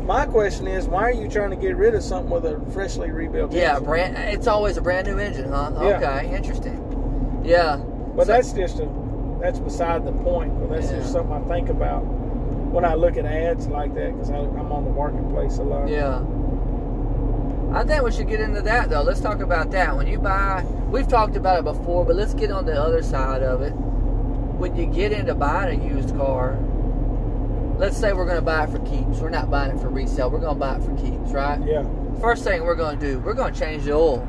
my 0.04 0.26
question 0.26 0.66
is, 0.66 0.86
why 0.86 1.02
are 1.02 1.12
you 1.12 1.28
trying 1.28 1.50
to 1.50 1.56
get 1.56 1.76
rid 1.76 1.94
of 1.94 2.02
something 2.02 2.30
with 2.30 2.44
a 2.44 2.60
freshly 2.72 3.10
rebuilt 3.10 3.52
Yeah, 3.52 3.72
engine? 3.72 3.84
brand. 3.84 4.16
It's 4.18 4.46
always 4.46 4.76
a 4.76 4.82
brand 4.82 5.06
new 5.06 5.18
engine, 5.18 5.50
huh? 5.50 5.70
Yeah. 5.80 5.96
Okay, 5.96 6.34
interesting. 6.34 7.40
Yeah. 7.44 7.76
But 8.16 8.26
So- 8.26 8.32
that's 8.32 8.52
just 8.52 8.80
a 8.80 8.88
that's 9.40 9.58
beside 9.58 10.04
the 10.06 10.12
point. 10.12 10.52
But 10.60 10.70
that's 10.70 10.90
Yeah. 10.92 10.98
just 10.98 11.12
something 11.12 11.34
I 11.34 11.40
think 11.48 11.68
about 11.68 12.02
when 12.04 12.84
I 12.84 12.94
look 12.94 13.16
at 13.16 13.24
ads 13.26 13.66
like 13.68 13.92
that 13.96 14.12
because 14.12 14.30
I'm 14.30 14.70
on 14.70 14.84
the 14.84 14.90
marketplace 14.90 15.58
a 15.58 15.64
lot. 15.64 15.88
Yeah. 15.88 16.20
I 17.72 17.82
think 17.84 18.02
we 18.02 18.12
should 18.12 18.28
get 18.28 18.40
into 18.40 18.60
that 18.62 18.90
though. 18.90 19.02
Let's 19.02 19.20
talk 19.20 19.40
about 19.40 19.70
that. 19.72 19.96
When 19.96 20.06
you 20.06 20.18
buy, 20.18 20.62
we've 20.90 21.08
talked 21.08 21.36
about 21.36 21.58
it 21.58 21.64
before, 21.64 22.04
but 22.04 22.14
let's 22.16 22.34
get 22.34 22.52
on 22.52 22.66
the 22.66 22.80
other 22.80 23.02
side 23.02 23.42
of 23.42 23.62
it. 23.62 23.70
When 23.72 24.76
you 24.76 24.86
get 24.86 25.10
into 25.10 25.34
buying 25.34 25.80
a 25.80 25.84
used 25.94 26.16
car, 26.16 26.56
let's 27.78 27.96
say 27.96 28.12
we're 28.12 28.26
going 28.26 28.36
to 28.36 28.42
buy 28.42 28.64
it 28.64 28.70
for 28.70 28.78
keeps. 28.80 29.18
We're 29.18 29.30
not 29.30 29.50
buying 29.50 29.76
it 29.76 29.80
for 29.80 29.88
resale. 29.88 30.30
We're 30.30 30.40
going 30.40 30.54
to 30.54 30.60
buy 30.60 30.76
it 30.76 30.82
for 30.82 30.94
keeps, 30.96 31.32
right? 31.32 31.60
Yeah. 31.66 31.84
First 32.20 32.44
thing 32.44 32.64
we're 32.64 32.74
going 32.74 32.98
to 32.98 33.06
do, 33.06 33.18
we're 33.20 33.34
going 33.34 33.52
to 33.52 33.58
change 33.58 33.84
the 33.84 33.92
oil. 33.92 34.26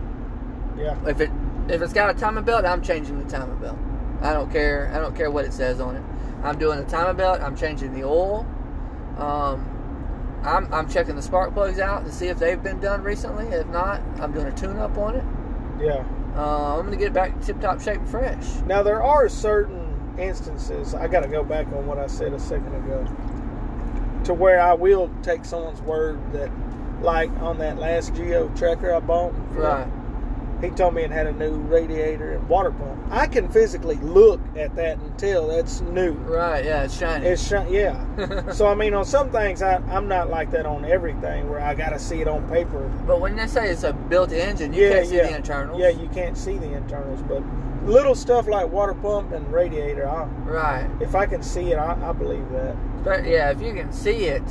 Yeah. 0.77 0.97
If 1.07 1.21
it 1.21 1.29
if 1.67 1.81
it's 1.81 1.93
got 1.93 2.15
a 2.15 2.19
timing 2.19 2.43
belt, 2.43 2.65
I'm 2.65 2.81
changing 2.81 3.23
the 3.23 3.29
timing 3.29 3.57
belt. 3.57 3.77
I 4.21 4.33
don't 4.33 4.51
care. 4.51 4.91
I 4.93 5.00
don't 5.00 5.15
care 5.15 5.31
what 5.31 5.45
it 5.45 5.53
says 5.53 5.79
on 5.79 5.95
it. 5.95 6.03
I'm 6.43 6.57
doing 6.57 6.79
the 6.79 6.85
timing 6.85 7.15
belt. 7.15 7.41
I'm 7.41 7.55
changing 7.55 7.93
the 7.93 8.03
oil. 8.03 8.45
Um, 9.17 9.69
I'm, 10.43 10.73
I'm 10.73 10.89
checking 10.89 11.15
the 11.15 11.21
spark 11.21 11.53
plugs 11.53 11.79
out 11.79 12.05
to 12.05 12.12
see 12.12 12.27
if 12.27 12.38
they've 12.38 12.62
been 12.62 12.79
done 12.79 13.01
recently. 13.01 13.47
If 13.47 13.67
not, 13.67 14.01
I'm 14.19 14.33
doing 14.33 14.47
a 14.47 14.51
tune 14.51 14.77
up 14.77 14.97
on 14.97 15.15
it. 15.15 15.23
Yeah. 15.81 16.05
Uh, 16.35 16.77
I'm 16.77 16.85
going 16.85 16.91
to 16.91 16.97
get 16.97 17.07
it 17.07 17.13
back 17.13 17.41
tip 17.41 17.62
top 17.62 17.79
shape 17.79 18.00
and 18.00 18.09
fresh. 18.09 18.45
Now 18.65 18.83
there 18.83 19.01
are 19.01 19.29
certain 19.29 20.15
instances. 20.17 20.93
I 20.93 21.07
got 21.07 21.21
to 21.21 21.29
go 21.29 21.43
back 21.43 21.67
on 21.67 21.85
what 21.88 21.97
I 21.97 22.07
said 22.07 22.33
a 22.33 22.39
second 22.39 22.75
ago. 22.75 23.05
To 24.25 24.34
where 24.34 24.62
I 24.62 24.74
will 24.74 25.10
take 25.22 25.44
someone's 25.44 25.82
word 25.82 26.20
that, 26.34 26.50
like 27.01 27.30
on 27.42 27.58
that 27.58 27.77
last 27.77 28.15
Geo 28.15 28.48
tracker 28.56 28.94
I 28.94 29.00
bought, 29.01 29.34
Right. 29.51 29.86
he 30.62 30.70
told 30.70 30.94
me 30.94 31.01
it 31.01 31.12
had 31.12 31.27
a 31.27 31.34
new 31.34 31.56
radiator 31.58 32.32
and 32.32 32.48
water 32.48 32.72
pump. 32.72 33.03
I 33.12 33.27
can 33.27 33.50
physically 33.50 33.98
look 33.98 34.39
at 34.58 34.75
that 34.77 34.98
and 35.00 35.18
tell 35.20 35.48
that's 35.48 35.82
new. 35.82 36.13
Right. 36.13 36.63
Yeah, 36.63 36.84
it's 36.84 36.98
shiny. 36.98 37.25
It's 37.27 37.46
shi- 37.46 37.68
yeah. 37.70 38.51
so 38.53 38.68
I 38.68 38.75
mean, 38.75 38.94
on 38.94 39.03
some 39.03 39.30
things, 39.30 39.62
I, 39.62 39.75
I'm 39.89 40.08
not 40.08 40.30
like 40.30 40.51
that 40.51 40.65
on 40.65 40.86
everything 40.86 41.50
where 41.50 41.60
I 41.60 41.74
got 41.75 41.89
to 41.89 42.00
see 42.00 42.22
it 42.22 42.27
on 42.30 42.48
paper. 42.50 42.88
but 43.06 43.20
when 43.20 43.36
they 43.36 43.48
say 43.48 43.70
it's 43.70 43.84
a 43.84 43.92
built 43.92 44.32
engine, 44.32 44.72
you 44.72 44.84
yeah, 44.84 44.94
can't 44.94 45.08
see 45.08 45.15
yeah, 45.18 45.27
the 45.27 45.36
internals. 45.36 45.82
Yeah, 45.82 45.89
you 45.89 46.08
can't 46.13 46.38
see 46.38 46.58
the 46.58 46.72
internals, 46.72 47.22
but 47.24 47.44
little 47.86 48.15
stuff 48.15 48.48
like 48.48 48.72
water 48.72 48.94
pump 48.94 49.34
and 49.34 49.51
radiator, 49.51 50.08
I, 50.08 50.24
Right. 50.46 50.89
if 51.01 51.13
I 51.13 51.25
can 51.25 51.44
see 51.44 51.74
it, 51.74 51.77
I, 51.77 52.10
I 52.10 52.13
believe 52.13 52.50
that. 52.53 52.77
But 53.03 53.25
yeah, 53.25 53.51
if 53.51 53.62
you 53.62 53.74
can 53.74 53.91
see 53.91 54.25
it, 54.25 54.43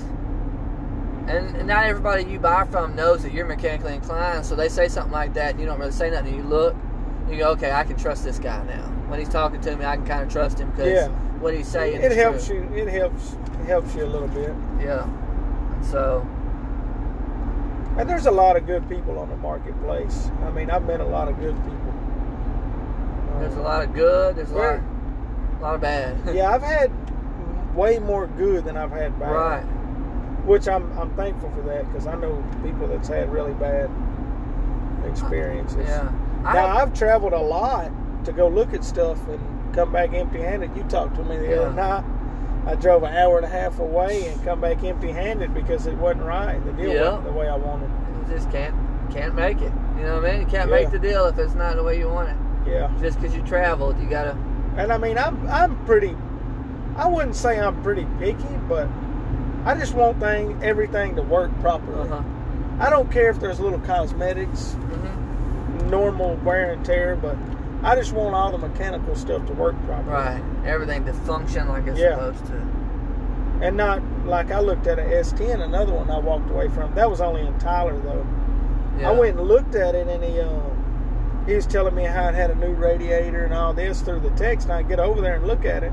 and, 1.26 1.66
not 1.66 1.84
everybody 1.84 2.24
you 2.24 2.38
buy 2.38 2.64
from 2.64 2.94
knows 2.94 3.22
that 3.22 3.32
you're 3.32 3.46
mechanically 3.46 3.94
inclined, 3.94 4.44
so 4.44 4.54
they 4.54 4.68
say 4.68 4.88
something 4.88 5.12
like 5.12 5.34
that, 5.34 5.52
and 5.52 5.60
you 5.60 5.66
don't 5.66 5.78
really 5.78 5.92
say 5.92 6.10
nothing. 6.10 6.34
You 6.34 6.42
look, 6.42 6.76
you 7.30 7.38
go, 7.38 7.50
okay, 7.52 7.70
I 7.72 7.84
can 7.84 7.96
trust 7.96 8.24
this 8.24 8.38
guy 8.38 8.62
now. 8.64 8.88
When 9.08 9.18
he's 9.18 9.28
talking 9.28 9.60
to 9.62 9.76
me, 9.76 9.84
I 9.84 9.96
can 9.96 10.06
kind 10.06 10.22
of 10.22 10.30
trust 10.30 10.58
him 10.58 10.70
because 10.70 10.88
Yeah. 10.88 11.08
what 11.40 11.54
he's 11.54 11.68
saying. 11.68 12.02
It 12.02 12.12
is 12.12 12.16
helps 12.16 12.46
true. 12.46 12.68
you. 12.72 12.76
It 12.76 12.88
helps 12.88 13.34
it 13.34 13.66
helps 13.66 13.94
you 13.94 14.04
a 14.04 14.06
little 14.06 14.28
bit. 14.28 14.52
Yeah. 14.80 15.04
And 15.04 15.84
so 15.84 16.26
And 17.98 18.08
there's 18.08 18.26
a 18.26 18.30
lot 18.30 18.56
of 18.56 18.66
good 18.66 18.88
people 18.88 19.18
on 19.18 19.28
the 19.28 19.36
marketplace. 19.36 20.30
I 20.44 20.50
mean, 20.50 20.70
I've 20.70 20.84
met 20.84 21.00
a 21.00 21.04
lot 21.04 21.28
of 21.28 21.38
good 21.38 21.54
people. 21.54 21.94
there's 23.38 23.54
a 23.54 23.58
um, 23.58 23.64
lot 23.64 23.82
of 23.84 23.94
good. 23.94 24.36
There's 24.36 24.50
a 24.50 24.54
lot, 24.56 24.80
a 24.80 25.62
lot 25.62 25.74
of 25.74 25.80
bad. 25.82 26.18
yeah, 26.34 26.50
I've 26.50 26.62
had 26.62 26.90
way 27.74 27.98
more 27.98 28.26
good 28.26 28.64
than 28.64 28.76
I've 28.76 28.90
had 28.92 29.18
bad. 29.18 29.30
right. 29.32 29.62
Which 30.44 30.66
I'm 30.68 30.90
I'm 30.98 31.10
thankful 31.14 31.50
for 31.52 31.62
that 31.62 31.86
because 31.86 32.06
I 32.06 32.16
know 32.16 32.42
people 32.64 32.88
that's 32.88 33.08
had 33.08 33.30
really 33.32 33.54
bad 33.54 33.88
experiences. 35.08 35.86
Yeah. 35.88 36.10
Now 36.42 36.50
have- 36.50 36.76
I've 36.88 36.94
traveled 36.94 37.32
a 37.32 37.38
lot 37.40 37.90
to 38.24 38.32
go 38.32 38.48
look 38.48 38.72
at 38.74 38.84
stuff 38.84 39.18
and 39.28 39.74
come 39.74 39.92
back 39.92 40.12
empty-handed. 40.12 40.76
You 40.76 40.82
talked 40.84 41.14
to 41.16 41.24
me 41.24 41.36
the 41.38 41.48
Yeah. 41.48 41.56
other 41.60 41.72
night. 41.72 42.04
I 42.66 42.74
drove 42.76 43.02
an 43.02 43.14
hour 43.14 43.36
and 43.38 43.44
a 43.46 43.48
half 43.48 43.80
away 43.80 44.28
and 44.28 44.42
come 44.44 44.60
back 44.60 44.84
empty-handed 44.84 45.52
because 45.54 45.86
it 45.86 45.96
wasn't 45.98 46.24
right. 46.24 46.64
The 46.64 46.72
deal 46.72 46.90
Yeah. 46.92 47.02
wasn't 47.10 47.24
the 47.24 47.32
way 47.32 47.48
I 47.48 47.56
wanted. 47.56 47.90
you 48.28 48.34
just 48.34 48.50
can't 48.50 48.74
can't 49.10 49.34
make 49.34 49.60
it. 49.60 49.72
You 49.98 50.04
know 50.04 50.14
what 50.20 50.24
I 50.24 50.32
mean? 50.32 50.40
You 50.40 50.46
can't 50.46 50.70
Yeah. 50.70 50.76
make 50.76 50.90
the 50.90 50.98
deal 50.98 51.26
if 51.26 51.38
it's 51.38 51.54
not 51.54 51.76
the 51.76 51.82
way 51.82 51.98
you 51.98 52.08
want 52.08 52.30
it. 52.30 52.36
Yeah. 52.66 52.88
Just 53.00 53.20
because 53.20 53.36
you 53.36 53.42
traveled, 53.42 53.98
you 54.00 54.08
gotta. 54.08 54.34
And 54.76 54.92
I 54.92 54.96
mean, 54.98 55.18
I'm 55.18 55.38
I'm 55.50 55.76
pretty. 55.84 56.16
I 56.96 57.08
wouldn't 57.08 57.36
say 57.36 57.58
I'm 57.58 57.82
pretty 57.82 58.06
picky, 58.18 58.56
but 58.68 58.88
I 59.64 59.74
just 59.78 59.94
want 59.94 60.20
thing 60.20 60.58
everything 60.62 61.16
to 61.16 61.22
work 61.22 61.50
properly. 61.60 62.08
Uh 62.08 62.20
huh. 62.20 62.22
I 62.80 62.90
don't 62.90 63.10
care 63.10 63.30
if 63.30 63.38
there's 63.40 63.60
little 63.60 63.80
cosmetics, 63.80 64.72
hmm 64.74 65.18
normal 65.88 66.36
wear 66.36 66.72
and 66.72 66.84
tear, 66.86 67.16
but 67.16 67.36
I 67.82 67.94
just 67.96 68.12
want 68.12 68.34
all 68.34 68.50
the 68.52 68.56
mechanical 68.66 69.14
stuff 69.14 69.44
to 69.46 69.52
work 69.52 69.74
properly. 69.84 70.12
Right. 70.12 70.42
Everything 70.64 71.04
to 71.04 71.12
function 71.12 71.68
like 71.68 71.86
it's 71.86 71.98
Yeah. 71.98 72.14
supposed 72.14 72.46
to. 72.46 72.62
And 73.60 73.76
not 73.76 74.00
like 74.24 74.50
I 74.50 74.60
looked 74.60 74.86
at 74.86 74.98
a 74.98 75.02
S10, 75.02 75.60
another 75.60 75.92
one 75.92 76.10
I 76.10 76.18
walked 76.18 76.48
away 76.50 76.68
from. 76.68 76.94
That 76.94 77.10
was 77.10 77.20
only 77.20 77.42
in 77.46 77.58
Tyler 77.58 77.98
though. 78.00 78.24
Yeah. 78.98 79.10
I 79.10 79.12
went 79.12 79.38
and 79.38 79.46
looked 79.46 79.74
at 79.74 79.94
it, 79.94 80.08
and 80.08 80.22
he 80.24 80.40
um, 80.40 81.42
he 81.46 81.54
was 81.54 81.66
telling 81.66 81.94
me 81.94 82.04
how 82.04 82.28
it 82.28 82.34
had 82.34 82.50
a 82.50 82.54
new 82.54 82.72
radiator 82.72 83.44
and 83.44 83.52
all 83.52 83.72
this 83.74 84.00
through 84.00 84.20
the 84.20 84.30
text. 84.30 84.68
And 84.68 84.72
I 84.74 84.82
get 84.82 84.98
over 84.98 85.20
there 85.20 85.34
and 85.36 85.46
look 85.46 85.64
at 85.64 85.82
it, 85.82 85.92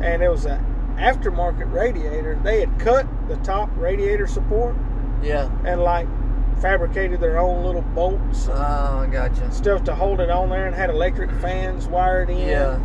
and 0.00 0.22
it 0.22 0.28
was 0.28 0.44
an 0.46 0.58
aftermarket 0.98 1.72
radiator. 1.72 2.38
They 2.42 2.60
had 2.60 2.78
cut 2.78 3.06
the 3.28 3.36
top 3.38 3.70
radiator 3.76 4.26
support 4.26 4.74
Yeah. 5.22 5.48
and 5.64 5.82
like 5.82 6.06
fabricated 6.60 7.20
their 7.20 7.38
own 7.38 7.64
little 7.64 7.82
bolts 7.82 8.48
Oh, 8.52 9.04
I 9.04 9.06
gotcha. 9.10 9.50
stuff 9.52 9.84
to 9.84 9.94
hold 9.94 10.20
it 10.20 10.28
on 10.30 10.48
there, 10.50 10.66
and 10.66 10.74
had 10.74 10.90
electric 10.90 11.30
fans 11.32 11.86
wired 11.86 12.30
in. 12.30 12.48
Yeah. 12.48 12.78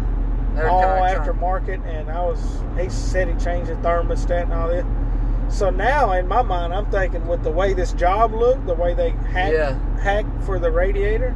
They're 0.55 0.69
all 0.69 0.81
kinda 0.83 0.97
trying- 1.15 1.19
aftermarket, 1.35 1.79
and 1.87 2.11
I 2.11 2.23
was. 2.23 2.61
He 2.77 2.87
said 2.89 3.27
he 3.27 3.33
changed 3.35 3.71
the 3.71 3.75
thermostat 3.75 4.43
and 4.43 4.53
all 4.53 4.67
this. 4.67 4.85
So 5.47 5.71
now, 5.71 6.11
in 6.11 6.27
my 6.27 6.43
mind, 6.43 6.73
I'm 6.73 6.85
thinking 6.85 7.27
with 7.27 7.41
the 7.43 7.49
way 7.51 7.73
this 7.73 7.93
job 7.93 8.33
looked, 8.33 8.67
the 8.67 8.75
way 8.75 8.93
they 8.93 9.09
hacked, 9.31 9.53
Yeah. 9.53 9.73
hacked 9.99 10.41
for 10.41 10.59
the 10.59 10.69
radiator, 10.71 11.33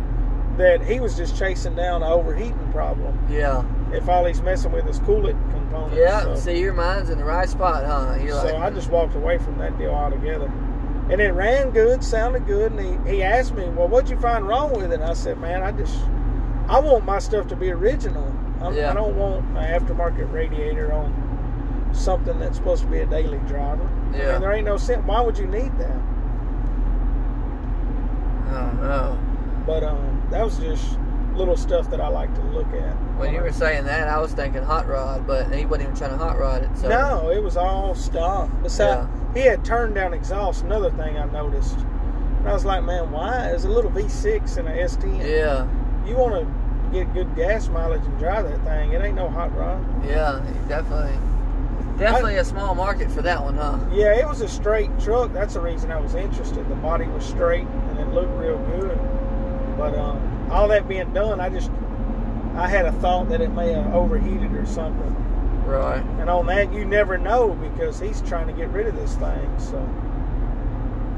that 0.58 0.82
he 0.84 1.00
was 1.00 1.16
just 1.16 1.38
chasing 1.38 1.76
down 1.76 2.04
an 2.04 2.10
overheating 2.10 2.72
problem. 2.72 3.18
Yeah. 3.30 3.64
If 3.94 4.10
all 4.10 4.26
he's 4.26 4.42
messing 4.42 4.72
with 4.72 4.88
is 4.88 5.00
coolant 5.02 5.40
components. 5.52 5.98
Yeah. 5.98 6.22
So, 6.24 6.36
See, 6.36 6.60
your 6.60 6.74
mind's 6.74 7.10
in 7.10 7.18
the 7.20 7.26
right 7.26 7.48
spot, 7.48 7.86
huh? 7.86 8.18
You're 8.22 8.40
so 8.42 8.46
like, 8.46 8.56
I 8.56 8.70
just 8.72 8.90
walked 8.90 9.16
away 9.16 9.38
from 9.38 9.58
that 9.60 9.78
deal 9.78 9.92
altogether. 9.92 10.52
And 11.10 11.22
it 11.22 11.32
ran 11.32 11.70
good, 11.72 12.04
sounded 12.04 12.46
good, 12.46 12.74
and 12.74 13.08
he, 13.08 13.16
he 13.16 13.24
asked 13.24 13.56
me, 13.56 13.64
"Well, 13.70 13.88
what'd 13.88 14.10
you 14.10 14.20
find 14.20 14.46
wrong 14.46 14.74
with 14.74 14.92
it?" 14.92 14.96
And 14.96 15.04
I 15.06 15.14
said, 15.14 15.40
"Man, 15.40 15.64
I 15.64 15.72
just 15.72 15.98
I 16.68 16.80
want 16.82 17.06
my 17.06 17.20
stuff 17.20 17.48
to 17.48 17.56
be 17.56 17.72
original. 17.72 18.36
Yeah. 18.74 18.92
I 18.92 18.94
don't 18.94 19.16
want 19.16 19.46
an 19.56 19.56
aftermarket 19.56 20.30
radiator 20.34 20.92
on 20.92 21.90
something 21.94 22.38
that's 22.40 22.58
supposed 22.58 22.84
to 22.84 22.90
be 22.90 22.98
a 23.00 23.06
daily 23.06 23.38
driver. 23.48 23.90
I 24.14 24.18
Yeah. 24.18 24.32
mean, 24.34 24.42
there 24.42 24.52
ain't 24.52 24.66
no 24.66 24.76
sense. 24.76 25.06
Why 25.06 25.22
would 25.22 25.38
you 25.38 25.48
need 25.48 25.72
that? 25.80 25.96
I 28.50 28.60
don't 28.66 28.82
know. 28.82 29.18
But 29.66 29.84
um, 29.84 30.17
that 30.32 30.44
was 30.44 30.58
just 30.58 30.98
little 31.36 31.58
stuff 31.58 31.90
that 31.92 32.02
I 32.02 32.08
like 32.08 32.34
to 32.34 32.42
look 32.42 32.68
at. 32.74 32.94
When 33.18 33.34
you 33.34 33.42
were 33.42 33.52
saying 33.52 33.86
that, 33.86 34.08
I 34.08 34.20
was 34.20 34.34
thinking 34.34 34.64
hot 34.64 34.88
rod, 34.88 35.28
but 35.28 35.54
he 35.54 35.66
wasn't 35.66 35.90
even 35.90 35.96
trying 35.96 36.12
to 36.12 36.18
hot 36.18 36.38
rod 36.40 36.64
it. 36.64 36.70
So 36.78 36.90
No, 36.90 37.30
it 37.30 37.42
was 37.42 37.56
all 37.58 37.94
stock. 37.96 38.50
Besides, 38.64 39.08
he 39.36 39.42
had 39.42 39.64
turned 39.64 39.96
down 39.96 40.14
exhaust. 40.14 40.64
Another 40.64 40.90
thing 40.92 41.18
I 41.18 41.26
noticed. 41.26 41.78
And 41.78 42.50
I 42.50 42.54
was 42.54 42.66
like, 42.66 42.84
man, 42.84 43.12
why? 43.12 43.42
There's 43.50 43.66
a 43.66 43.70
little 43.70 43.92
V6 43.92 44.58
in 44.58 44.68
a 44.68 44.72
S10. 44.72 45.28
Yeah. 45.28 45.68
You 46.08 46.16
want 46.16 46.34
to 46.36 46.92
get 46.92 47.14
good 47.14 47.36
gas 47.36 47.68
mileage 47.68 48.04
and 48.04 48.18
drive 48.18 48.50
that 48.50 48.64
thing. 48.64 48.94
It 48.94 49.02
ain't 49.02 49.16
no 49.16 49.30
hot 49.30 49.56
rod. 49.56 49.86
Yeah. 50.06 50.42
Definitely. 50.68 51.18
Definitely 51.98 52.36
a 52.38 52.46
small 52.46 52.76
market 52.76 53.10
for 53.12 53.24
that 53.24 53.44
one, 53.44 53.56
huh? 53.56 53.80
Yeah, 53.92 54.14
it 54.14 54.28
was 54.28 54.42
a 54.42 54.48
straight 54.48 54.92
truck. 55.00 55.34
That's 55.34 55.56
the 55.56 55.62
reason 55.62 55.92
I 55.92 56.00
was 56.00 56.14
interested. 56.14 56.68
The 56.70 56.76
body 56.76 57.06
was 57.08 57.26
straight 57.26 57.66
and 57.66 58.00
it 58.00 58.08
looked 58.10 58.32
real 58.38 58.60
good. 58.60 59.00
But 59.78 59.96
um, 59.96 60.50
all 60.52 60.68
that 60.70 60.88
being 60.88 61.14
done, 61.14 61.40
I 61.40 61.50
just 61.50 61.72
I 62.56 62.68
had 62.68 62.86
a 62.86 62.92
thought 62.94 63.30
that 63.30 63.42
it 63.42 63.50
may 63.50 63.72
have 63.74 63.94
overheated 63.94 64.54
or 64.54 64.66
something. 64.66 65.14
Right. 65.66 66.04
And 66.20 66.30
on 66.30 66.46
that, 66.48 66.74
you 66.74 66.86
never 66.86 67.18
know 67.18 67.54
because 67.54 68.00
he's 68.00 68.22
trying 68.22 68.48
to 68.48 68.54
get 68.54 68.70
rid 68.70 68.88
of 68.88 68.96
this 68.96 69.16
thing. 69.16 69.60
So 69.60 69.78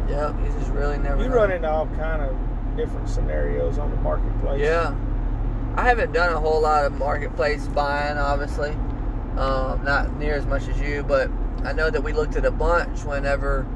Yep. 0.09 0.35
You 0.43 0.59
just 0.59 0.71
really 0.71 0.97
never. 0.97 1.21
you 1.21 1.29
know. 1.29 1.35
run 1.35 1.51
into 1.51 1.69
all 1.69 1.85
kind 1.87 2.21
of 2.21 2.35
different 2.75 3.07
scenarios 3.07 3.77
on 3.77 3.91
the 3.91 3.97
marketplace. 3.97 4.59
Yeah. 4.59 4.95
I 5.75 5.83
haven't 5.83 6.11
done 6.13 6.33
a 6.33 6.39
whole 6.39 6.61
lot 6.61 6.85
of 6.85 6.97
marketplace 6.97 7.67
buying, 7.67 8.17
obviously. 8.17 8.71
Um, 9.37 9.83
not 9.83 10.17
near 10.17 10.33
as 10.33 10.45
much 10.47 10.67
as 10.67 10.79
you, 10.81 11.03
but 11.03 11.29
I 11.63 11.73
know 11.73 11.89
that 11.89 12.01
we 12.01 12.11
looked 12.11 12.35
at 12.35 12.43
a 12.45 12.51
bunch 12.51 13.03
whenever, 13.03 13.67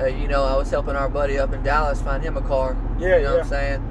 uh, 0.00 0.06
you 0.06 0.26
know, 0.28 0.42
I 0.42 0.56
was 0.56 0.68
helping 0.70 0.96
our 0.96 1.08
buddy 1.08 1.38
up 1.38 1.52
in 1.52 1.62
Dallas 1.62 2.02
find 2.02 2.22
him 2.22 2.36
a 2.36 2.42
car. 2.42 2.76
Yeah, 2.98 3.18
you 3.18 3.22
know 3.22 3.32
what. 3.34 3.42
I'm 3.44 3.48
saying? 3.48 3.87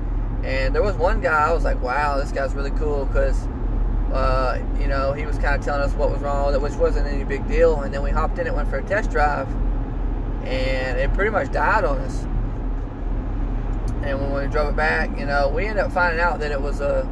And 0.47 0.73
there 0.73 0.81
was 0.81 0.95
one 0.95 1.19
guy 1.19 1.49
I 1.49 1.51
was 1.51 1.65
like, 1.65 1.81
wow, 1.81 2.17
this 2.17 2.31
guy's 2.31 2.55
really 2.55 2.71
cool 2.71 3.05
because, 3.05 3.37
uh, 4.13 4.63
you 4.79 4.87
know, 4.87 5.11
he 5.11 5.25
was 5.25 5.37
kind 5.37 5.59
of 5.59 5.61
telling 5.65 5.81
us 5.81 5.91
what 5.93 6.09
was 6.09 6.21
wrong 6.21 6.45
with 6.45 6.55
it, 6.55 6.61
which 6.61 6.71
wasn't 6.75 7.05
any 7.05 7.25
big 7.25 7.45
deal. 7.49 7.81
And 7.81 7.93
then 7.93 8.01
we 8.01 8.11
hopped 8.11 8.39
in 8.39 8.47
it, 8.47 8.55
went 8.55 8.69
for 8.69 8.77
a 8.77 8.83
test 8.83 9.11
drive, 9.11 9.49
and 10.45 10.97
it 10.97 11.13
pretty 11.13 11.31
much 11.31 11.51
died 11.51 11.83
on 11.83 11.97
us. 11.97 12.23
And 14.03 14.21
when 14.21 14.41
we 14.41 14.49
drove 14.49 14.69
it 14.69 14.77
back, 14.77 15.19
you 15.19 15.25
know, 15.25 15.49
we 15.49 15.65
ended 15.65 15.83
up 15.83 15.91
finding 15.91 16.21
out 16.21 16.39
that 16.39 16.53
it 16.53 16.61
was 16.61 16.79
a 16.79 17.05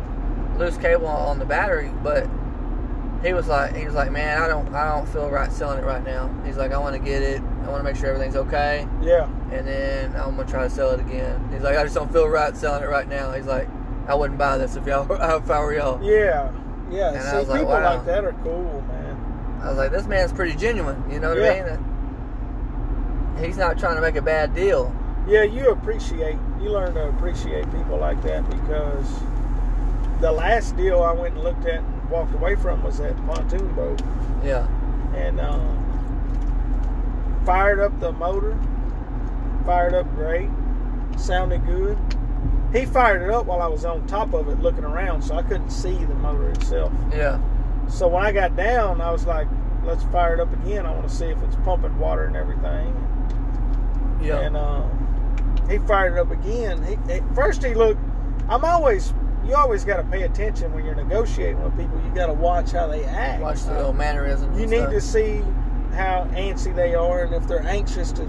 loose 0.58 0.78
cable 0.78 1.08
on 1.08 1.38
the 1.38 1.45
battery, 1.45 1.91
but 2.04 2.30
he 3.26 3.34
was 3.34 3.48
like, 3.48 3.76
he 3.76 3.86
was 3.86 3.96
like, 3.96 4.12
man, 4.12 4.40
I 4.42 4.48
don't, 4.48 4.74
I 4.76 4.94
don't 4.94 5.08
feel 5.10 5.30
right 5.30 5.52
selling 5.52 5.80
it 5.80 5.84
right 5.86 6.04
now. 6.04 6.30
He's 6.46 6.58
like, 6.58 6.72
I 6.72 6.78
want 6.78 6.94
to 6.96 7.00
get 7.02 7.24
it. 7.24 7.42
I 7.42 7.70
want 7.70 7.80
to 7.80 7.84
make 7.84 7.96
sure 7.96 8.08
everything's 8.10 8.36
okay, 8.36 8.88
Yeah. 9.02 9.28
and 9.52 9.68
then 9.68 10.16
I'm 10.16 10.36
gonna 10.36 10.48
try 10.48 10.64
to 10.64 10.70
sell 10.70 10.92
it 10.92 11.00
again. 11.00 11.50
He's 11.52 11.64
like, 11.64 11.76
I 11.76 11.84
just 11.84 11.96
don't 11.96 12.12
feel 12.14 12.28
right 12.30 12.56
selling 12.56 12.84
it 12.84 12.88
right 12.88 13.08
now. 13.08 13.32
He's 13.32 13.48
like, 13.48 13.68
I 14.08 14.14
wouldn't 14.14 14.38
buy 14.38 14.60
this 14.60 14.76
if 14.76 14.86
y'all, 14.86 15.12
if 15.12 15.50
I 15.50 15.60
were 15.60 15.74
y'all. 15.74 16.00
Yeah. 16.04 16.52
Yeah. 16.92 17.10
And 17.10 17.18
I 17.18 17.32
See, 17.32 17.38
was 17.38 17.48
like, 17.48 17.60
people 17.62 17.74
wow. 17.74 17.96
like 17.96 18.06
that 18.06 18.24
are 18.24 18.34
cool, 18.44 18.82
man. 18.88 19.60
I 19.64 19.70
was 19.70 19.78
like, 19.78 19.92
this 19.92 20.06
man's 20.06 20.32
pretty 20.32 20.56
genuine. 20.56 21.04
You 21.12 21.20
know 21.20 21.30
what 21.30 21.40
Yeah. 21.40 21.78
I 21.78 21.78
mean? 21.78 23.44
He's 23.44 23.58
not 23.58 23.80
trying 23.80 23.96
to 23.96 24.02
make 24.02 24.16
a 24.16 24.22
bad 24.22 24.54
deal. 24.54 24.96
Yeah, 25.28 25.42
you 25.42 25.72
appreciate, 25.72 26.38
you 26.62 26.70
learn 26.70 26.94
to 26.94 27.08
appreciate 27.10 27.66
people 27.72 27.98
like 27.98 28.22
that 28.22 28.48
because 28.48 29.10
the 30.22 30.32
last 30.32 30.78
deal 30.78 31.02
I 31.02 31.12
went 31.14 31.34
and 31.34 31.44
looked 31.44 31.66
at 31.66 31.82
walked 32.10 32.34
away 32.34 32.56
from 32.56 32.84
was 32.84 32.98
that 33.00 33.15
pontoon 33.26 33.74
boat. 33.74 34.02
Yeah. 34.44 34.68
and 35.15 35.39
um, 35.39 35.82
fired 37.46 37.80
up 37.80 38.00
the 38.00 38.12
motor. 38.12 38.58
Fired 39.65 39.96
up 39.96 40.08
great, 40.15 40.50
sounded 41.18 41.65
good. 41.65 41.98
He 42.72 42.86
fired 42.86 43.24
it 43.24 43.32
up 43.32 43.48
while 43.48 43.62
I 43.62 43.68
was 43.68 43.84
on 43.86 44.06
top 44.06 44.34
of 44.34 44.48
it 44.50 44.60
looking 44.60 44.84
around, 44.84 45.24
so 45.24 45.36
I 45.36 45.41
couldn't 45.41 45.72
see 45.72 45.96
the 45.96 46.13
motor 46.15 46.50
itself. 46.52 46.94
Yeah. 47.12 47.39
So 47.88 48.08
when 48.08 48.24
I 48.24 48.32
got 48.32 48.56
down, 48.56 49.02
I 49.02 49.10
was 49.12 49.26
like, 49.26 49.48
"Let's 49.84 50.04
fire 50.06 50.36
it 50.36 50.39
up 50.39 50.54
again. 50.54 50.86
I 50.86 50.91
want 50.91 51.08
to 51.10 51.15
see 51.15 51.26
if 51.26 51.41
it's 51.41 51.56
pumping 51.63 51.98
water 51.98 52.26
and 52.26 52.36
everything." 52.36 52.94
Yeah. 54.22 54.39
And 54.41 54.56
um, 54.56 55.65
he 55.70 55.80
fired 55.80 56.13
it 56.13 56.20
up 56.20 56.30
again. 56.32 56.84
He, 56.84 57.13
at 57.13 57.36
first 57.36 57.63
he 57.63 57.74
looked. 57.74 58.02
I'm 58.50 58.63
always. 58.63 59.13
You 59.47 59.55
always 59.55 59.86
got 59.86 59.97
to 59.97 60.03
pay 60.03 60.23
attention 60.23 60.73
when 60.73 60.84
you're 60.86 60.95
negotiating 60.95 61.62
with 61.63 61.77
people. 61.77 61.99
You 62.03 62.12
got 62.15 62.27
to 62.27 62.34
watch 62.34 62.71
how 62.71 62.88
they 62.88 63.03
act. 63.05 63.41
Watch 63.41 63.63
the 63.63 63.73
Uh, 63.73 63.77
little 63.77 63.93
mannerisms. 63.93 64.60
you 64.60 64.65
need 64.67 64.77
stuff. 64.79 64.91
to 64.91 65.01
see 65.01 65.43
how 65.93 66.27
antsy 66.34 66.75
they 66.75 66.93
are 66.95 67.21
and 67.23 67.34
if 67.34 67.47
they're 67.47 67.65
anxious 67.65 68.12
to 68.12 68.27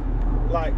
like 0.51 0.73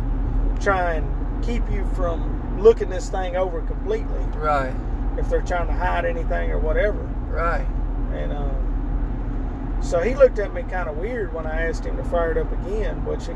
try 0.61 0.94
and 0.94 1.44
keep 1.44 1.68
you 1.70 1.85
from 1.94 2.59
looking 2.61 2.88
this 2.88 3.11
thing 3.11 3.37
over 3.37 3.61
completely 3.62 4.18
Right. 4.37 4.72
if 5.18 5.29
they're 5.29 5.42
trying 5.42 5.66
to 5.66 5.72
hide 5.74 6.07
anything 6.07 6.51
or 6.51 6.59
whatever 6.59 6.98
Right. 7.31 7.66
and 8.14 8.33
um, 8.33 9.77
so 9.83 10.01
he 10.01 10.14
looked 10.14 10.38
at 10.38 10.55
me 10.55 10.62
kind 10.62 10.88
of 10.88 10.96
weird 10.96 11.33
when 11.35 11.46
i 11.46 11.68
asked 11.68 11.85
him 11.85 11.96
to 11.98 12.05
fire 12.05 12.33
it 12.33 12.38
up 12.38 12.51
again 12.53 13.05
which 13.05 13.27
he, 13.27 13.35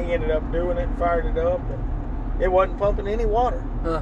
he 0.00 0.12
ended 0.12 0.30
up 0.30 0.50
doing 0.52 0.78
it 0.78 0.88
fired 0.96 1.26
it 1.26 1.36
up 1.36 1.60
and 1.70 2.42
it 2.42 2.50
wasn't 2.50 2.78
pumping 2.78 3.08
any 3.08 3.26
water 3.26 3.62
Huh. 3.82 4.00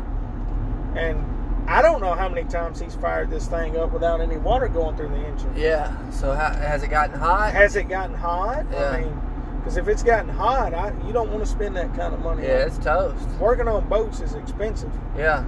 and 0.96 1.24
i 1.68 1.80
don't 1.82 2.00
know 2.00 2.14
how 2.14 2.28
many 2.28 2.46
times 2.48 2.80
he's 2.80 2.94
fired 2.96 3.30
this 3.30 3.46
thing 3.46 3.76
up 3.76 3.92
without 3.92 4.20
any 4.20 4.36
water 4.36 4.68
going 4.68 4.96
through 4.96 5.08
the 5.08 5.16
engine 5.26 5.52
Yeah. 5.56 5.94
So 6.10 6.32
how, 6.32 6.52
has 6.54 6.82
it 6.82 6.88
gotten 6.88 7.18
hot? 7.18 7.52
Has 7.52 7.76
it 7.76 7.84
gotten 7.88 8.14
hot? 8.16 8.66
Yeah. 8.72 8.90
I 8.90 9.00
mean, 9.02 9.20
because 9.58 9.76
if 9.76 9.86
it's 9.86 10.02
gotten 10.02 10.28
hot, 10.28 10.74
I, 10.74 10.92
you 11.06 11.12
don't 11.12 11.30
want 11.30 11.44
to 11.44 11.46
spend 11.50 11.76
that 11.76 11.94
kind 11.94 12.12
of 12.12 12.20
money. 12.20 12.42
yeah, 12.46 12.62
on 12.62 12.66
it's 12.68 12.78
toast. 12.78 13.28
Working 13.38 13.68
on 13.68 13.88
boats 13.88 14.20
is 14.20 14.34
expensive. 14.34 14.90
Yeah. 15.16 15.44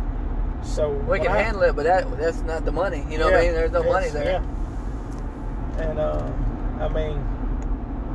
So 0.62 0.90
We 0.92 1.18
can 1.18 1.32
I- 1.32 1.42
handle 1.42 1.62
it, 1.64 1.74
but 1.74 1.84
that 1.84 2.08
that's 2.18 2.40
not 2.42 2.64
the 2.64 2.70
money. 2.72 3.04
You 3.10 3.18
know 3.18 3.24
what 3.26 3.34
I 3.34 3.40
mean? 3.42 3.52
There's 3.52 3.72
no 3.72 3.82
money 3.82 4.08
there. 4.10 4.24
Yeah. 4.24 5.82
And 5.82 5.98
uh, 5.98 6.30
I 6.80 6.88
mean, 6.88 7.18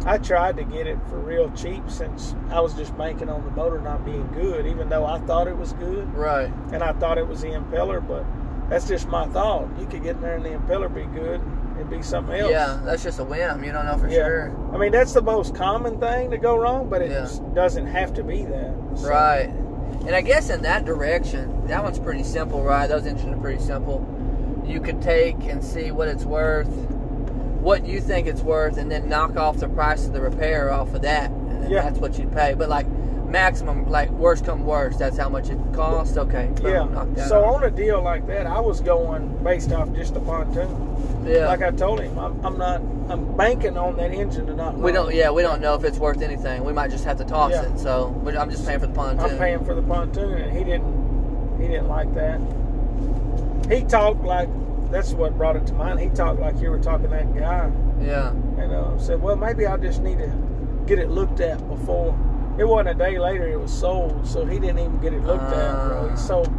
I 0.06 0.18
tried 0.18 0.58
to 0.58 0.64
get 0.64 0.88
it 0.88 0.98
for 1.10 1.18
real 1.20 1.52
cheap 1.52 1.84
since 1.90 2.36
I 2.50 2.60
was 2.62 2.74
just 2.74 2.98
banking 2.98 3.30
on 3.30 3.44
the 3.44 3.52
motor 3.52 3.80
not 3.80 4.06
being 4.06 4.28
good, 4.34 4.66
even 4.66 4.90
though 4.90 5.06
I 5.06 5.20
thought 5.20 5.48
it 5.48 5.58
was 5.58 5.74
good 5.74 6.14
Right. 6.16 6.52
and 6.72 6.82
I 6.84 6.94
thought 6.94 7.18
it 7.18 7.28
was 7.28 7.42
the 7.42 7.50
impeller. 7.50 8.06
But 8.06 8.26
that's 8.70 8.88
just 8.88 9.08
my 9.08 9.28
thought. 9.28 9.68
You 9.80 9.86
could 9.86 10.04
get 10.04 10.16
in 10.16 10.22
there 10.22 10.36
and 10.36 10.46
the 10.46 10.50
impeller 10.52 10.94
be 10.94 11.04
good, 11.04 11.42
and 11.42 11.76
it'd 11.78 11.90
be 11.90 12.02
something 12.02 12.36
else. 12.36 12.50
Yeah, 12.52 12.80
that's 12.84 13.04
just 13.04 13.20
a 13.20 13.24
whim. 13.24 13.64
You 13.64 13.72
don't 13.72 13.86
know 13.86 13.98
for 13.98 14.08
Yeah. 14.08 14.26
sure. 14.26 14.56
I 14.74 14.78
mean, 14.78 14.92
that's 14.92 15.14
the 15.14 15.22
most 15.22 15.54
common 15.54 16.00
thing 16.00 16.32
to 16.32 16.38
go 16.38 16.58
wrong, 16.58 16.88
but 16.90 17.02
it 17.02 17.12
Yeah. 17.12 17.20
just 17.22 17.54
doesn't 17.54 17.88
have 17.88 18.14
to 18.16 18.24
be 18.24 18.46
that. 18.46 18.74
So, 18.96 19.10
Right. 19.10 19.50
And 20.06 20.16
I 20.16 20.22
guess 20.22 20.50
in 20.50 20.62
that 20.62 20.86
direction, 20.86 21.64
that 21.68 21.84
one's 21.84 22.00
pretty 22.00 22.24
simple, 22.24 22.64
right? 22.64 22.88
Those 22.88 23.06
engines 23.06 23.34
are 23.36 23.42
pretty 23.42 23.62
simple. 23.62 24.06
You 24.66 24.80
could 24.80 25.02
take 25.02 25.44
and 25.50 25.64
see 25.64 25.92
what 25.92 26.08
it's 26.08 26.26
worth, 26.26 26.70
what 27.62 27.86
you 27.86 28.00
think 28.00 28.28
it's 28.28 28.42
worth, 28.42 28.78
and 28.78 28.92
then 28.92 29.10
knock 29.10 29.36
off 29.36 29.58
the 29.58 29.70
price 29.70 30.06
of 30.06 30.14
the 30.14 30.22
repair 30.22 30.72
off 30.72 30.94
of 30.94 31.02
that. 31.04 31.30
And 31.32 31.70
Yeah. 31.70 31.84
that's 31.84 32.00
what 32.00 32.18
you'd 32.18 32.32
pay. 32.34 32.54
But 32.54 32.70
like 32.70 32.88
maximum, 33.28 33.88
like 33.90 34.10
worst 34.12 34.46
come 34.46 34.66
worst, 34.66 34.98
that's 35.00 35.18
how 35.18 35.30
much 35.30 35.50
it 35.50 35.58
costs. 35.74 36.18
Okay. 36.18 36.50
boom, 36.62 37.14
Yeah. 37.16 37.26
So 37.28 37.44
off. 37.46 37.56
on 37.58 37.64
a 37.66 37.70
deal 37.70 38.02
like 38.02 38.26
that, 38.28 38.48
I 38.48 38.60
was 38.60 38.80
going 38.82 39.44
based 39.44 39.72
off 39.72 39.92
just 39.94 40.14
the 40.16 40.20
pontoon. 40.20 41.24
yeah. 41.26 41.48
Like 41.48 41.62
I 41.62 41.72
told 41.72 42.00
him, 42.00 42.18
I'm, 42.18 42.44
I'm 42.46 42.58
not. 42.58 42.82
I'm 43.10 43.36
banking 43.36 43.76
on 43.76 43.98
that 43.98 44.12
engine 44.12 44.46
to 44.46 44.54
not. 44.56 44.78
we 44.78 44.92
don't. 44.92 45.14
Yeah, 45.16 45.32
we 45.32 45.42
don't 45.42 45.62
know 45.62 45.74
if 45.74 45.84
it's 45.84 45.98
worth 45.98 46.22
anything. 46.22 46.64
We 46.64 46.74
might 46.74 46.92
just 46.92 47.06
have 47.06 47.18
to 47.18 47.26
toss 47.26 47.52
Yeah. 47.52 47.64
it. 47.64 47.80
So 47.80 48.14
I'm 48.38 48.52
just 48.52 48.68
paying 48.68 48.80
for 48.80 48.86
the 48.88 48.94
pontoon. 48.94 49.32
I'm 49.32 49.38
paying 49.40 49.66
for 49.66 49.74
the 49.74 49.82
pontoon, 49.82 50.34
and 50.34 50.56
he 50.56 50.64
didn't. 50.64 51.60
He 51.60 51.68
didn't 51.68 51.88
like 51.90 52.14
that. 52.16 52.40
He 53.72 53.84
talked 53.84 54.24
like. 54.24 54.48
That's 54.92 55.14
what 55.14 55.38
brought 55.38 55.56
it 55.56 55.68
to 55.68 55.74
mind. 55.74 56.00
He 56.00 56.10
talked 56.10 56.40
like 56.40 56.60
you 56.60 56.72
were 56.72 56.80
talking 56.80 57.04
to 57.10 57.10
that 57.16 57.36
guy, 57.38 57.72
Yeah. 58.02 58.30
and 58.32 58.72
uh, 58.74 58.98
said, 58.98 59.22
"Well, 59.22 59.36
maybe 59.36 59.68
I 59.68 59.78
just 59.78 60.02
need 60.02 60.18
to 60.18 60.32
get 60.88 61.00
it 61.00 61.10
looked 61.10 61.40
at 61.40 61.66
before." 61.68 62.18
It 62.58 62.68
wasn't 62.68 62.90
a 62.90 62.94
day 62.96 63.20
later; 63.20 63.48
it 63.48 63.60
was 63.60 63.72
sold, 63.72 64.28
so 64.28 64.46
he 64.46 64.60
didn't 64.60 64.80
even 64.80 65.00
get 65.00 65.14
it 65.14 65.24
looked 65.24 65.44
at, 65.44 65.88
bro. 65.88 66.10
He 66.10 66.18
sold 66.18 66.50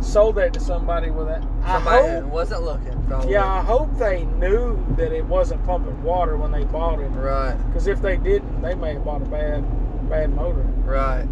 sold 0.00 0.34
that 0.36 0.52
to 0.52 0.60
somebody 0.60 1.10
with 1.10 1.26
that. 1.26 1.42
I 1.62 1.74
Somebody 1.74 2.08
hope 2.08 2.24
wasn't 2.24 2.62
looking. 2.64 3.02
Probably. 3.06 3.32
Yeah, 3.32 3.46
I 3.46 3.62
hope 3.62 3.96
they 3.98 4.24
knew 4.24 4.84
that 4.96 5.12
it 5.12 5.24
wasn't 5.24 5.64
pumping 5.64 6.02
water 6.02 6.36
when 6.36 6.50
they 6.52 6.64
bought 6.64 6.98
it. 7.00 7.08
Right. 7.08 7.56
Because 7.66 7.86
if 7.86 8.00
they 8.02 8.16
didn't, 8.16 8.62
they 8.62 8.74
may 8.74 8.94
have 8.94 9.04
bought 9.04 9.22
a 9.22 9.26
bad, 9.26 9.64
bad 10.10 10.30
motor. 10.30 10.62
Right. 10.84 11.26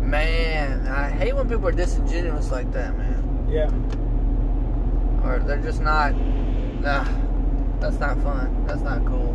Man, 0.00 0.86
I 0.88 1.10
hate 1.10 1.34
when 1.34 1.48
people 1.48 1.68
are 1.68 1.72
disingenuous 1.72 2.50
like 2.50 2.70
that, 2.72 2.96
man. 2.96 3.46
Yeah, 3.50 3.70
Or 5.28 5.38
they're 5.40 5.58
just 5.58 5.80
not. 5.82 6.14
Nah, 6.16 7.04
that's 7.80 7.98
not 7.98 8.18
fun. 8.22 8.64
That's 8.66 8.80
not 8.80 9.04
cool. 9.04 9.34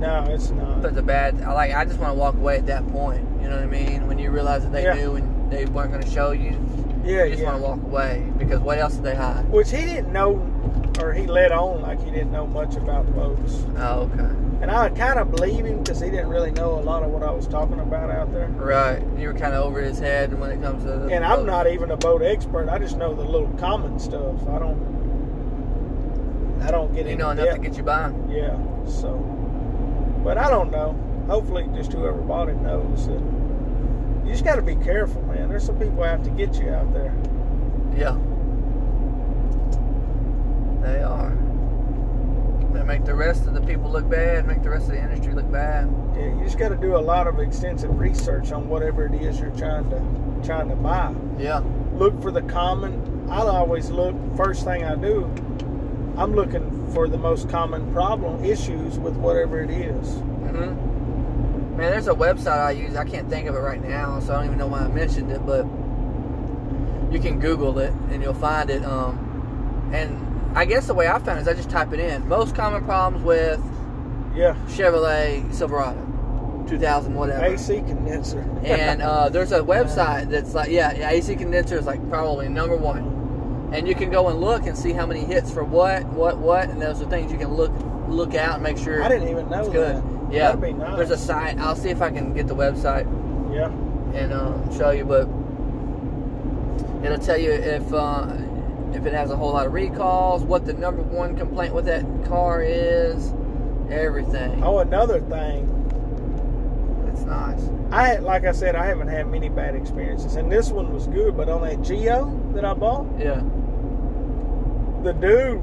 no, 0.00 0.24
it's 0.30 0.50
not. 0.50 0.82
That's 0.82 0.96
a 0.96 1.02
bad. 1.02 1.40
I 1.42 1.52
like. 1.52 1.72
I 1.72 1.84
just 1.84 1.98
want 2.00 2.10
to 2.12 2.18
walk 2.18 2.34
away 2.34 2.56
at 2.58 2.66
that 2.66 2.86
point. 2.88 3.26
You 3.40 3.48
know 3.48 3.54
what 3.56 3.64
I 3.64 3.66
mean? 3.66 4.06
When 4.08 4.18
you 4.18 4.30
realize 4.30 4.62
that 4.64 4.72
they 4.72 4.82
Yeah. 4.84 4.94
knew 4.94 5.14
and 5.16 5.50
they 5.52 5.66
weren't 5.66 5.90
going 5.92 6.02
to 6.02 6.10
show 6.10 6.32
you, 6.32 6.56
Yeah, 7.04 7.24
you 7.24 7.30
just 7.30 7.42
yeah. 7.42 7.50
want 7.52 7.62
to 7.62 7.68
walk 7.68 7.82
away 7.82 8.26
because 8.38 8.58
what 8.60 8.78
else 8.78 8.94
did 8.94 9.04
they 9.04 9.14
hide? 9.14 9.48
Which 9.50 9.70
he 9.70 9.78
didn't 9.84 10.12
know, 10.12 10.40
or 11.00 11.12
he 11.12 11.26
let 11.26 11.52
on 11.52 11.80
like 11.82 12.02
he 12.02 12.10
didn't 12.10 12.32
know 12.32 12.46
much 12.46 12.74
about 12.76 13.06
boats. 13.14 13.64
Oh, 13.78 14.10
okay. 14.12 14.28
And 14.62 14.70
I 14.70 14.88
kind 14.90 15.18
of 15.18 15.32
believe 15.32 15.64
him 15.64 15.82
because 15.82 15.98
he 15.98 16.08
didn't 16.08 16.28
really 16.28 16.52
know 16.52 16.78
a 16.78 16.80
lot 16.80 17.02
of 17.02 17.10
what 17.10 17.24
I 17.24 17.32
was 17.32 17.48
talking 17.48 17.80
about 17.80 18.10
out 18.10 18.32
there. 18.32 18.46
Right. 18.46 19.02
You 19.18 19.26
were 19.26 19.34
kind 19.34 19.54
of 19.54 19.64
over 19.64 19.80
his 19.82 19.98
head 19.98 20.38
when 20.38 20.52
it 20.52 20.62
comes 20.62 20.84
to. 20.84 20.98
The 20.98 21.08
And 21.08 21.24
I'm 21.24 21.44
not 21.44 21.66
even 21.66 21.90
a 21.90 21.96
boat 21.96 22.22
expert. 22.22 22.68
I 22.68 22.78
just 22.78 22.96
know 22.96 23.12
the 23.12 23.24
little 23.24 23.48
common 23.58 23.98
stuff. 23.98 24.36
I 24.48 24.60
don't. 24.60 25.02
I 26.62 26.70
don't 26.70 26.94
get 26.94 27.08
You 27.08 27.16
know 27.16 27.30
enough 27.30 27.46
depth. 27.46 27.60
to 27.60 27.68
get 27.68 27.76
you 27.76 27.82
by. 27.82 28.12
Yeah. 28.30 28.56
So, 28.86 29.14
but 30.22 30.38
I 30.38 30.48
don't 30.48 30.70
know. 30.70 30.96
Hopefully, 31.26 31.68
just 31.74 31.92
whoever 31.92 32.20
bought 32.20 32.48
it 32.48 32.54
knows 32.56 33.08
that 33.08 33.20
you 34.24 34.30
just 34.30 34.44
got 34.44 34.56
to 34.56 34.62
be 34.62 34.76
careful, 34.76 35.22
man. 35.22 35.48
There's 35.48 35.64
some 35.66 35.76
people 35.76 36.04
out 36.04 36.22
to 36.22 36.30
get 36.30 36.54
you 36.54 36.70
out 36.70 36.92
there. 36.94 37.12
Yeah. 37.96 38.16
They 40.82 41.02
are. 41.02 41.36
They 42.72 42.82
make 42.82 43.04
the 43.04 43.14
rest 43.14 43.46
of 43.46 43.54
the 43.54 43.60
people 43.60 43.90
look 43.90 44.08
bad, 44.08 44.46
make 44.46 44.62
the 44.62 44.70
rest 44.70 44.86
of 44.86 44.92
the 44.92 45.02
industry 45.02 45.34
look 45.34 45.50
bad. 45.50 45.92
Yeah, 46.16 46.34
you 46.34 46.44
just 46.44 46.58
got 46.58 46.70
to 46.70 46.76
do 46.76 46.96
a 46.96 46.98
lot 46.98 47.26
of 47.26 47.38
extensive 47.38 47.98
research 47.98 48.50
on 48.52 48.68
whatever 48.68 49.06
it 49.06 49.14
is 49.14 49.38
you're 49.40 49.50
trying 49.50 49.90
to 49.90 50.00
trying 50.44 50.68
to 50.68 50.76
buy. 50.76 51.14
Yeah. 51.38 51.62
Look 51.94 52.20
for 52.22 52.30
the 52.30 52.42
common. 52.42 53.28
I 53.30 53.40
always 53.40 53.90
look. 53.90 54.16
First 54.36 54.64
thing 54.64 54.84
I 54.84 54.94
do, 54.94 55.24
I'm 56.16 56.34
looking 56.34 56.92
for 56.92 57.08
the 57.08 57.18
most 57.18 57.48
common 57.48 57.92
problem 57.92 58.44
issues 58.44 58.98
with 58.98 59.14
whatever 59.16 59.62
it 59.62 59.70
is. 59.70 60.08
Mm-hmm. 60.08 61.76
Man, 61.76 61.90
there's 61.90 62.08
a 62.08 62.14
website 62.14 62.58
I 62.58 62.70
use. 62.72 62.96
I 62.96 63.04
can't 63.04 63.28
think 63.28 63.48
of 63.48 63.54
it 63.54 63.60
right 63.60 63.82
now, 63.82 64.20
so 64.20 64.34
I 64.34 64.36
don't 64.36 64.46
even 64.46 64.58
know 64.58 64.66
why 64.66 64.80
I 64.80 64.88
mentioned 64.88 65.30
it. 65.30 65.44
But 65.44 65.64
you 67.12 67.20
can 67.20 67.38
Google 67.38 67.78
it 67.78 67.92
and 68.10 68.22
you'll 68.22 68.34
find 68.34 68.70
it. 68.70 68.84
Um, 68.84 69.90
and 69.92 70.31
I 70.54 70.64
guess 70.64 70.86
the 70.86 70.94
way 70.94 71.08
I 71.08 71.18
found 71.18 71.38
it 71.38 71.42
is 71.42 71.48
I 71.48 71.54
just 71.54 71.70
type 71.70 71.92
it 71.92 72.00
in. 72.00 72.28
Most 72.28 72.54
common 72.54 72.84
problems 72.84 73.24
with 73.24 73.60
Yeah. 74.34 74.54
Chevrolet 74.68 75.52
Silverado, 75.52 76.00
2000 76.68 77.14
whatever. 77.14 77.44
AC 77.44 77.76
condenser. 77.82 78.40
and 78.64 79.00
uh, 79.02 79.28
there's 79.30 79.52
a 79.52 79.60
website 79.60 80.28
that's 80.30 80.54
like, 80.54 80.70
yeah, 80.70 80.92
yeah, 80.94 81.10
AC 81.10 81.36
condenser 81.36 81.78
is 81.78 81.86
like 81.86 82.06
probably 82.10 82.48
number 82.48 82.76
one. 82.76 83.70
And 83.72 83.88
you 83.88 83.94
can 83.94 84.10
go 84.10 84.28
and 84.28 84.38
look 84.40 84.66
and 84.66 84.76
see 84.76 84.92
how 84.92 85.06
many 85.06 85.20
hits 85.20 85.50
for 85.50 85.64
what, 85.64 86.04
what, 86.08 86.36
what, 86.36 86.68
and 86.68 86.80
those 86.82 87.00
are 87.00 87.06
things 87.08 87.32
you 87.32 87.38
can 87.38 87.54
look 87.54 87.72
look 88.08 88.34
out 88.34 88.54
and 88.54 88.62
make 88.62 88.76
sure 88.76 89.02
I 89.02 89.08
didn't 89.08 89.28
even 89.28 89.48
know 89.48 89.60
it's 89.60 89.68
good. 89.70 89.96
that. 89.96 90.32
Yeah, 90.32 90.52
That'd 90.52 90.60
be 90.60 90.72
nice. 90.74 90.96
there's 90.98 91.10
a 91.10 91.16
site. 91.16 91.58
I'll 91.58 91.74
see 91.76 91.88
if 91.88 92.02
I 92.02 92.10
can 92.10 92.34
get 92.34 92.46
the 92.46 92.54
website 92.54 93.06
Yeah. 93.54 93.68
and 94.18 94.32
uh, 94.34 94.52
show 94.76 94.90
you, 94.90 95.06
but 95.06 95.26
it'll 97.04 97.18
tell 97.24 97.38
you 97.38 97.50
if 97.52 97.90
uh, 97.94 98.26
if 98.94 99.06
it 99.06 99.12
has 99.14 99.30
a 99.30 99.36
whole 99.36 99.52
lot 99.52 99.66
of 99.66 99.72
recalls, 99.72 100.42
what 100.42 100.64
the 100.66 100.72
number 100.74 101.02
one 101.02 101.36
complaint 101.36 101.74
with 101.74 101.84
that 101.86 102.04
car 102.26 102.62
is, 102.62 103.32
everything. 103.90 104.62
Oh, 104.62 104.78
another 104.78 105.20
thing. 105.20 105.68
It's 107.12 107.22
nice. 107.22 107.60
I 107.90 108.06
had, 108.08 108.22
like 108.22 108.44
I 108.46 108.52
said, 108.52 108.74
I 108.74 108.86
haven't 108.86 109.08
had 109.08 109.28
many 109.28 109.48
bad 109.50 109.74
experiences, 109.74 110.36
and 110.36 110.50
this 110.50 110.70
one 110.70 110.92
was 110.94 111.06
good. 111.06 111.36
But 111.36 111.48
on 111.48 111.62
that 111.62 111.82
Geo 111.82 112.40
that 112.54 112.64
I 112.64 112.72
bought, 112.74 113.06
Yeah. 113.18 113.42
the 115.02 115.12
dude 115.12 115.60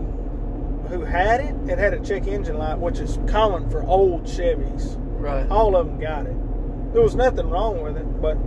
who 0.89 1.01
had 1.05 1.41
it, 1.41 1.55
it 1.69 1.77
had 1.77 1.93
a 1.93 1.99
check 1.99 2.27
engine 2.27 2.57
light, 2.57 2.77
which 2.77 2.99
is 2.99 3.19
common 3.27 3.69
for 3.69 3.83
old 3.83 4.23
Chevys. 4.23 4.95
Right. 5.19 5.49
All 5.49 5.75
of 5.75 5.87
them 5.87 5.99
got 5.99 6.25
it. 6.25 6.93
There 6.93 7.01
was 7.01 7.15
nothing 7.15 7.49
wrong 7.49 7.81
with 7.81 7.95
it, 7.97 8.21
but 8.21 8.37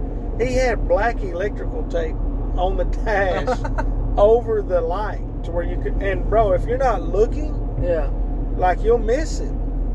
he 0.45 0.55
had 0.55 0.89
black 0.89 1.21
electrical 1.23 1.83
tape 1.85 2.17
on 2.57 2.77
the 2.77 2.85
dash 2.85 3.47
over 4.17 4.63
the 4.63 4.81
light 4.81 5.21
to 5.45 5.51
where 5.51 5.65
you 5.65 5.77
could. 5.83 5.95
And 6.03 6.29
bro, 6.29 6.53
if 6.53 6.65
you're 6.67 6.79
not 6.79 7.03
looking, 7.03 7.55
Yeah. 7.83 8.11
like 8.57 8.83
you'll 8.83 8.99
miss 8.99 9.41
it. 9.41 9.53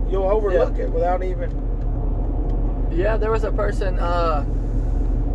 You'll 0.09 0.23
overlook 0.29 0.77
it 0.79 0.89
without 0.91 1.23
even. 1.23 1.51
Yeah, 2.91 3.17
there 3.17 3.31
was 3.31 3.43
a 3.43 3.51
person. 3.51 3.99
Uh, 3.99 4.45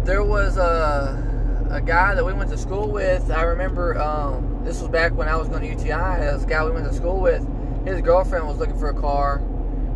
there 0.04 0.24
was 0.24 0.56
a 0.56 1.28
a 1.70 1.80
guy 1.80 2.14
that 2.14 2.24
we 2.24 2.32
went 2.34 2.50
to 2.50 2.58
school 2.58 2.90
with. 2.90 3.30
I 3.30 3.42
remember 3.42 3.98
um, 3.98 4.60
this 4.64 4.80
was 4.80 4.88
back 4.90 5.12
when 5.14 5.28
I 5.28 5.36
was 5.36 5.48
going 5.48 5.62
to 5.62 5.68
UTI. 5.68 6.20
This 6.20 6.44
guy 6.44 6.62
we 6.64 6.70
went 6.70 6.86
to 6.86 6.92
school 6.92 7.18
with, 7.20 7.46
his 7.86 8.00
girlfriend 8.02 8.46
was 8.46 8.58
looking 8.58 8.78
for 8.78 8.88
a 8.90 8.94
car, 8.94 9.36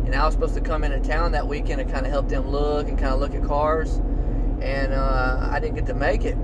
and 0.05 0.15
I 0.15 0.25
was 0.25 0.33
supposed 0.33 0.55
to 0.55 0.61
come 0.61 0.83
into 0.83 0.99
town 1.01 1.33
that 1.33 1.47
weekend 1.47 1.79
and 1.81 1.91
kind 1.91 2.05
of 2.05 2.11
help 2.11 2.29
them 2.29 2.47
look 2.47 2.87
and 2.87 2.97
kind 2.97 3.13
of 3.13 3.19
look 3.19 3.35
at 3.35 3.43
cars. 3.43 3.97
And 4.61 4.91
uh, 4.93 5.49
I 5.51 5.59
didn't 5.59 5.75
get 5.75 5.85
to 5.87 5.93
make 5.93 6.25
it. 6.25 6.35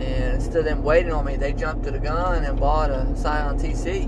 And 0.00 0.34
instead 0.34 0.56
of 0.58 0.64
them 0.64 0.82
waiting 0.82 1.12
on 1.12 1.24
me, 1.24 1.36
they 1.36 1.52
jumped 1.52 1.84
to 1.84 1.90
the 1.90 1.98
gun 1.98 2.44
and 2.44 2.58
bought 2.58 2.90
a 2.90 3.14
Scion 3.16 3.58
TC 3.58 4.06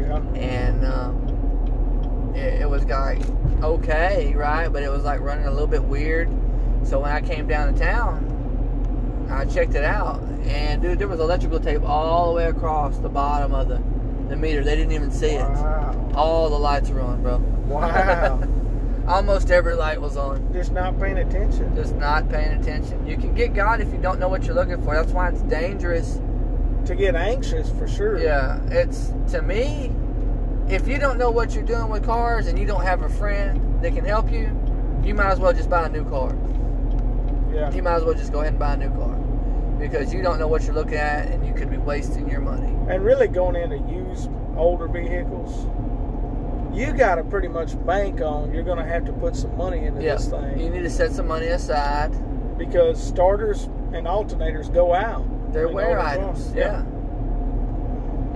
Yeah. 0.00 0.18
and 0.40 0.84
um, 0.86 2.32
it, 2.34 2.62
it 2.62 2.70
was 2.70 2.84
like 2.84 3.20
okay, 3.62 4.32
right? 4.34 4.68
But 4.68 4.82
it 4.82 4.90
was 4.90 5.04
like 5.04 5.20
running 5.20 5.46
a 5.46 5.50
little 5.50 5.66
bit 5.66 5.82
weird. 5.84 6.28
So 6.84 6.98
when 7.00 7.10
I 7.12 7.20
came 7.20 7.46
down 7.46 7.72
to 7.72 7.78
town, 7.78 8.26
I 9.30 9.44
checked 9.44 9.74
it 9.74 9.84
out, 9.84 10.20
and 10.44 10.80
dude, 10.82 10.98
there 10.98 11.06
was 11.08 11.20
electrical 11.20 11.60
tape 11.60 11.82
all 11.84 12.28
the 12.30 12.34
way 12.36 12.46
across 12.46 12.98
the 12.98 13.08
bottom 13.08 13.54
of 13.54 13.68
the 13.68 13.80
the 14.28 14.36
meter. 14.36 14.64
They 14.64 14.76
didn't 14.76 14.92
even 14.92 15.10
see 15.10 15.30
it. 15.32 15.42
Wow. 15.42 16.10
All 16.14 16.48
the 16.50 16.58
lights 16.58 16.88
were 16.90 17.00
on, 17.00 17.22
bro. 17.22 17.36
Wow. 17.38 18.42
Almost 19.10 19.50
every 19.50 19.74
light 19.74 20.00
was 20.00 20.16
on. 20.16 20.52
Just 20.52 20.70
not 20.70 20.96
paying 21.00 21.18
attention. 21.18 21.74
Just 21.74 21.96
not 21.96 22.28
paying 22.28 22.52
attention. 22.60 23.04
You 23.04 23.16
can 23.16 23.34
get 23.34 23.54
God 23.54 23.80
if 23.80 23.92
you 23.92 23.98
don't 23.98 24.20
know 24.20 24.28
what 24.28 24.44
you're 24.44 24.54
looking 24.54 24.80
for. 24.84 24.94
That's 24.94 25.10
why 25.10 25.30
it's 25.30 25.42
dangerous 25.42 26.20
To 26.84 26.94
get 26.94 27.16
anxious 27.16 27.70
for 27.72 27.88
sure. 27.88 28.20
Yeah, 28.20 28.60
it's 28.70 29.12
to 29.32 29.42
me. 29.42 29.92
If 30.68 30.86
you 30.86 30.98
don't 30.98 31.18
know 31.18 31.32
what 31.32 31.54
you're 31.56 31.64
doing 31.64 31.88
with 31.88 32.04
cars 32.04 32.46
and 32.46 32.56
you 32.56 32.64
don't 32.66 32.84
have 32.84 33.02
a 33.02 33.08
friend 33.08 33.82
that 33.82 33.96
can 33.96 34.04
help 34.04 34.30
you, 34.30 34.56
you 35.04 35.12
might 35.12 35.32
as 35.32 35.40
well 35.40 35.52
just 35.52 35.68
buy 35.68 35.86
a 35.86 35.88
new 35.88 36.08
car. 36.08 36.32
Yeah. 37.52 37.72
You 37.74 37.82
might 37.82 37.96
as 37.96 38.04
well 38.04 38.14
just 38.14 38.32
go 38.32 38.42
ahead 38.42 38.52
and 38.52 38.60
buy 38.60 38.74
a 38.74 38.76
new 38.76 38.90
car 38.90 39.16
because 39.80 40.14
you 40.14 40.22
don't 40.22 40.38
know 40.38 40.46
what 40.46 40.62
you're 40.62 40.74
looking 40.74 40.94
at 40.94 41.26
and 41.26 41.44
you 41.44 41.52
could 41.52 41.68
be 41.68 41.78
wasting 41.78 42.30
your 42.30 42.40
money. 42.40 42.72
And 42.88 43.04
really 43.04 43.26
going 43.26 43.56
into 43.56 43.78
used 43.92 44.30
older 44.56 44.86
vehicles, 44.86 45.66
you 46.72 46.92
got 46.92 47.16
to 47.16 47.24
pretty 47.24 47.48
much 47.48 47.74
bank 47.86 48.20
on 48.20 48.52
you're 48.54 48.62
going 48.62 48.78
to 48.78 48.84
have 48.84 49.04
to 49.04 49.12
put 49.12 49.34
some 49.36 49.56
money 49.56 49.84
into 49.86 50.00
this 50.00 50.28
thing 50.28 50.58
you 50.58 50.70
need 50.70 50.82
to 50.82 50.90
set 50.90 51.10
some 51.12 51.26
money 51.26 51.46
aside. 51.48 52.12
because 52.58 53.02
starters 53.02 53.64
and 53.92 54.06
alternators 54.06 54.72
go 54.72 54.94
out. 54.94 55.24
They're 55.52 55.66
in 55.66 55.74
wear 55.74 55.98
items. 55.98 56.52
Yeah. 56.54 56.84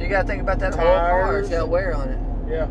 You 0.01 0.09
got 0.09 0.23
to 0.23 0.27
think 0.27 0.43
about 0.43 0.59
that 0.59 0.75
whole 0.75 0.83
car. 0.83 1.23
Tires. 1.23 1.47
It's 1.49 1.57
got 1.57 1.69
wear 1.69 1.95
on 1.95 2.09
it. 2.09 2.19
Yeah. 2.51 2.67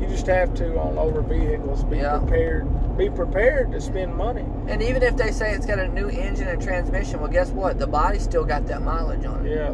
You 0.00 0.06
just 0.08 0.26
have 0.28 0.54
to 0.54 0.78
on 0.78 0.96
older 0.96 1.20
vehicles 1.20 1.84
be 1.84 1.98
Yeah. 1.98 2.18
prepared. 2.18 2.96
Be 2.96 3.10
prepared 3.10 3.70
to 3.72 3.80
spend 3.82 4.14
money. 4.16 4.46
And 4.66 4.82
even 4.82 5.02
if 5.02 5.16
they 5.18 5.30
say 5.30 5.52
it's 5.52 5.66
got 5.66 5.78
a 5.78 5.88
new 5.88 6.08
engine 6.08 6.48
and 6.48 6.62
transmission, 6.62 7.20
well, 7.20 7.30
guess 7.30 7.50
what? 7.50 7.78
The 7.78 7.86
body's 7.86 8.22
still 8.22 8.44
got 8.44 8.66
that 8.68 8.80
mileage 8.82 9.26
on 9.26 9.44
it. 9.46 9.54
Yeah. 9.54 9.72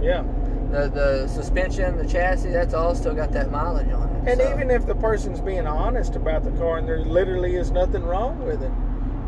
yeah. 0.02 0.22
The 0.70 0.88
the 0.88 1.28
suspension, 1.28 1.96
the 1.96 2.06
chassis, 2.06 2.50
that's 2.50 2.74
all 2.74 2.94
still 2.94 3.14
got 3.14 3.32
that 3.32 3.50
mileage 3.50 3.90
on 3.92 4.08
it. 4.08 4.30
And 4.30 4.40
So, 4.40 4.52
even 4.52 4.70
if 4.70 4.86
the 4.86 4.94
person's 4.94 5.40
being 5.40 5.66
honest 5.66 6.14
about 6.16 6.44
the 6.44 6.52
car 6.52 6.78
and 6.78 6.88
there 6.88 7.00
literally 7.00 7.56
is 7.56 7.70
nothing 7.70 8.04
wrong 8.04 8.44
with 8.44 8.62
it, 8.62 8.70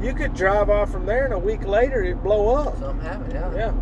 you 0.01 0.15
could 0.15 0.35
drive 0.35 0.71
off 0.71 0.91
from 0.91 1.07
there 1.07 1.25
and 1.25 1.35
a 1.35 1.39
week 1.39 1.65
later 1.65 2.03
it 2.03 2.23
blow 2.23 2.55
up. 2.57 2.79
something 2.79 3.01
happened, 3.01 3.33
yeah. 3.33 3.55
Yeah. 3.55 3.73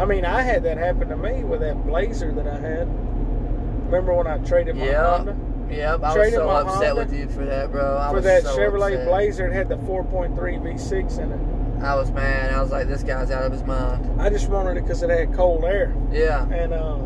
I 0.00 0.04
mean, 0.04 0.24
I 0.24 0.42
had 0.42 0.62
that 0.64 0.78
happen 0.78 1.08
to 1.08 1.16
me 1.16 1.44
with 1.44 1.60
that 1.60 1.84
Blazer 1.86 2.32
that 2.32 2.46
I 2.46 2.58
had. 2.58 2.88
Remember 3.86 4.14
when 4.14 4.26
I 4.26 4.38
traded 4.38 4.76
my 4.76 4.84
Yeah. 4.84 5.16
Honda 5.16 5.36
Yep, 5.70 6.02
I 6.02 6.16
was 6.16 6.32
so 6.32 6.48
upset 6.48 6.86
Honda 6.88 6.94
with 6.94 7.12
you 7.12 7.28
for 7.28 7.44
that, 7.44 7.70
bro. 7.70 7.98
I 7.98 8.10
for 8.10 8.20
that 8.22 8.44
so 8.44 8.56
Chevrolet 8.56 8.92
upset. 8.94 9.06
Blazer? 9.06 9.46
It 9.48 9.52
had 9.52 9.68
the 9.68 9.76
4.3 9.76 10.58
V6 10.58 11.18
in 11.18 11.32
it. 11.32 11.57
I 11.82 11.94
was 11.94 12.10
mad. 12.10 12.52
I 12.52 12.60
was 12.60 12.70
like, 12.72 12.88
this 12.88 13.02
guy's 13.02 13.30
out 13.30 13.44
of 13.44 13.52
his 13.52 13.62
mind. 13.64 14.20
I 14.20 14.30
just 14.30 14.48
wanted 14.48 14.76
it 14.76 14.82
because 14.82 15.02
it 15.02 15.10
had 15.10 15.32
cold 15.34 15.64
air, 15.64 15.94
Yeah, 16.12 16.44
and 16.52 16.72
uh, 16.72 16.96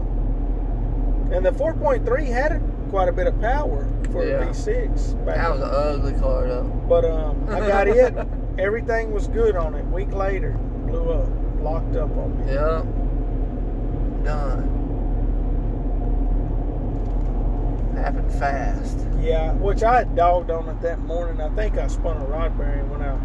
and 1.35 1.45
the 1.47 1.51
4.3 1.53 2.27
had 2.27 2.53
a, 2.53 2.61
quite 2.91 3.09
a 3.09 3.13
bit 3.13 3.27
of 3.27 3.39
power 3.41 3.89
for 4.13 4.25
Yeah. 4.27 4.43
a 4.43 4.47
V6. 4.47 5.25
Back 5.27 5.37
that 5.37 5.51
was 5.51 5.61
an 5.63 5.71
ugly 5.71 6.13
car 6.21 6.47
though. 6.49 6.65
But 6.89 7.05
um, 7.05 7.47
I 7.49 7.61
got 7.61 7.87
it. 7.89 8.15
Everything 8.59 9.13
was 9.13 9.29
good 9.29 9.57
on 9.57 9.75
it. 9.75 9.85
Week 9.87 10.13
later, 10.13 10.53
blew 10.87 11.11
up, 11.13 11.29
locked 11.61 11.97
up 11.97 12.11
on 12.17 12.39
me. 12.47 12.53
Yep, 12.53 14.25
done. 14.25 14.79
Happened 17.97 18.33
fast. 18.33 18.99
Yeah, 19.21 19.53
which 19.53 19.83
I 19.83 19.99
had 19.99 20.17
dogged 20.17 20.51
on 20.51 20.69
it 20.69 20.81
that 20.83 20.99
morning. 21.01 21.41
I 21.41 21.49
think 21.55 21.79
I 21.79 21.87
spun 21.87 22.17
a 22.17 22.25
rod 22.25 22.57
bearing 22.59 22.91
when 22.91 23.01
I 23.03 23.17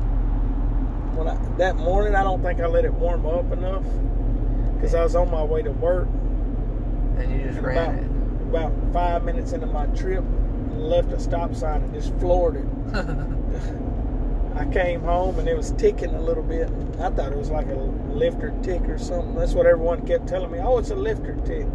when 1.18 1.28
I 1.28 1.36
that 1.58 1.76
morning. 1.76 2.16
I 2.16 2.24
don't 2.24 2.42
think 2.42 2.60
I 2.62 2.68
let 2.68 2.86
it 2.86 2.94
warm 2.94 3.26
up 3.26 3.52
enough 3.52 3.84
because 4.76 4.94
I 4.96 5.04
was 5.04 5.16
on 5.16 5.30
my 5.32 5.44
way 5.44 5.62
to 5.64 5.72
work. 5.72 6.08
And 7.18 7.32
you 7.32 7.46
just 7.48 7.58
And 7.58 7.66
ran 7.66 8.44
about 8.50 8.72
five 8.94 9.24
minutes 9.24 9.52
into 9.52 9.66
my 9.68 9.86
trip, 9.88 10.20
and 10.20 10.84
left 10.90 11.12
a 11.12 11.20
stop 11.20 11.54
sign 11.56 11.82
and 11.82 11.94
just 11.94 12.14
floored 12.20 12.56
it. 12.58 12.66
it. 12.94 13.74
I 14.56 14.66
came 14.66 15.02
home 15.02 15.38
and 15.38 15.48
it 15.48 15.56
was 15.56 15.72
ticking 15.74 16.16
a 16.16 16.22
little 16.22 16.42
bit. 16.44 16.70
I 17.00 17.10
thought 17.12 17.32
it 17.32 17.38
was 17.38 17.52
like 17.52 17.68
a 17.68 17.76
lifter 17.76 18.54
tick 18.64 18.82
or 18.90 18.98
something. 18.98 19.36
That's 19.36 19.54
what 19.54 19.66
everyone 19.68 20.06
kept 20.06 20.28
telling 20.28 20.52
me. 20.52 20.60
Oh, 20.60 20.78
it's 20.80 20.90
a 20.90 20.96
lifter 20.96 21.36
tick. 21.46 21.68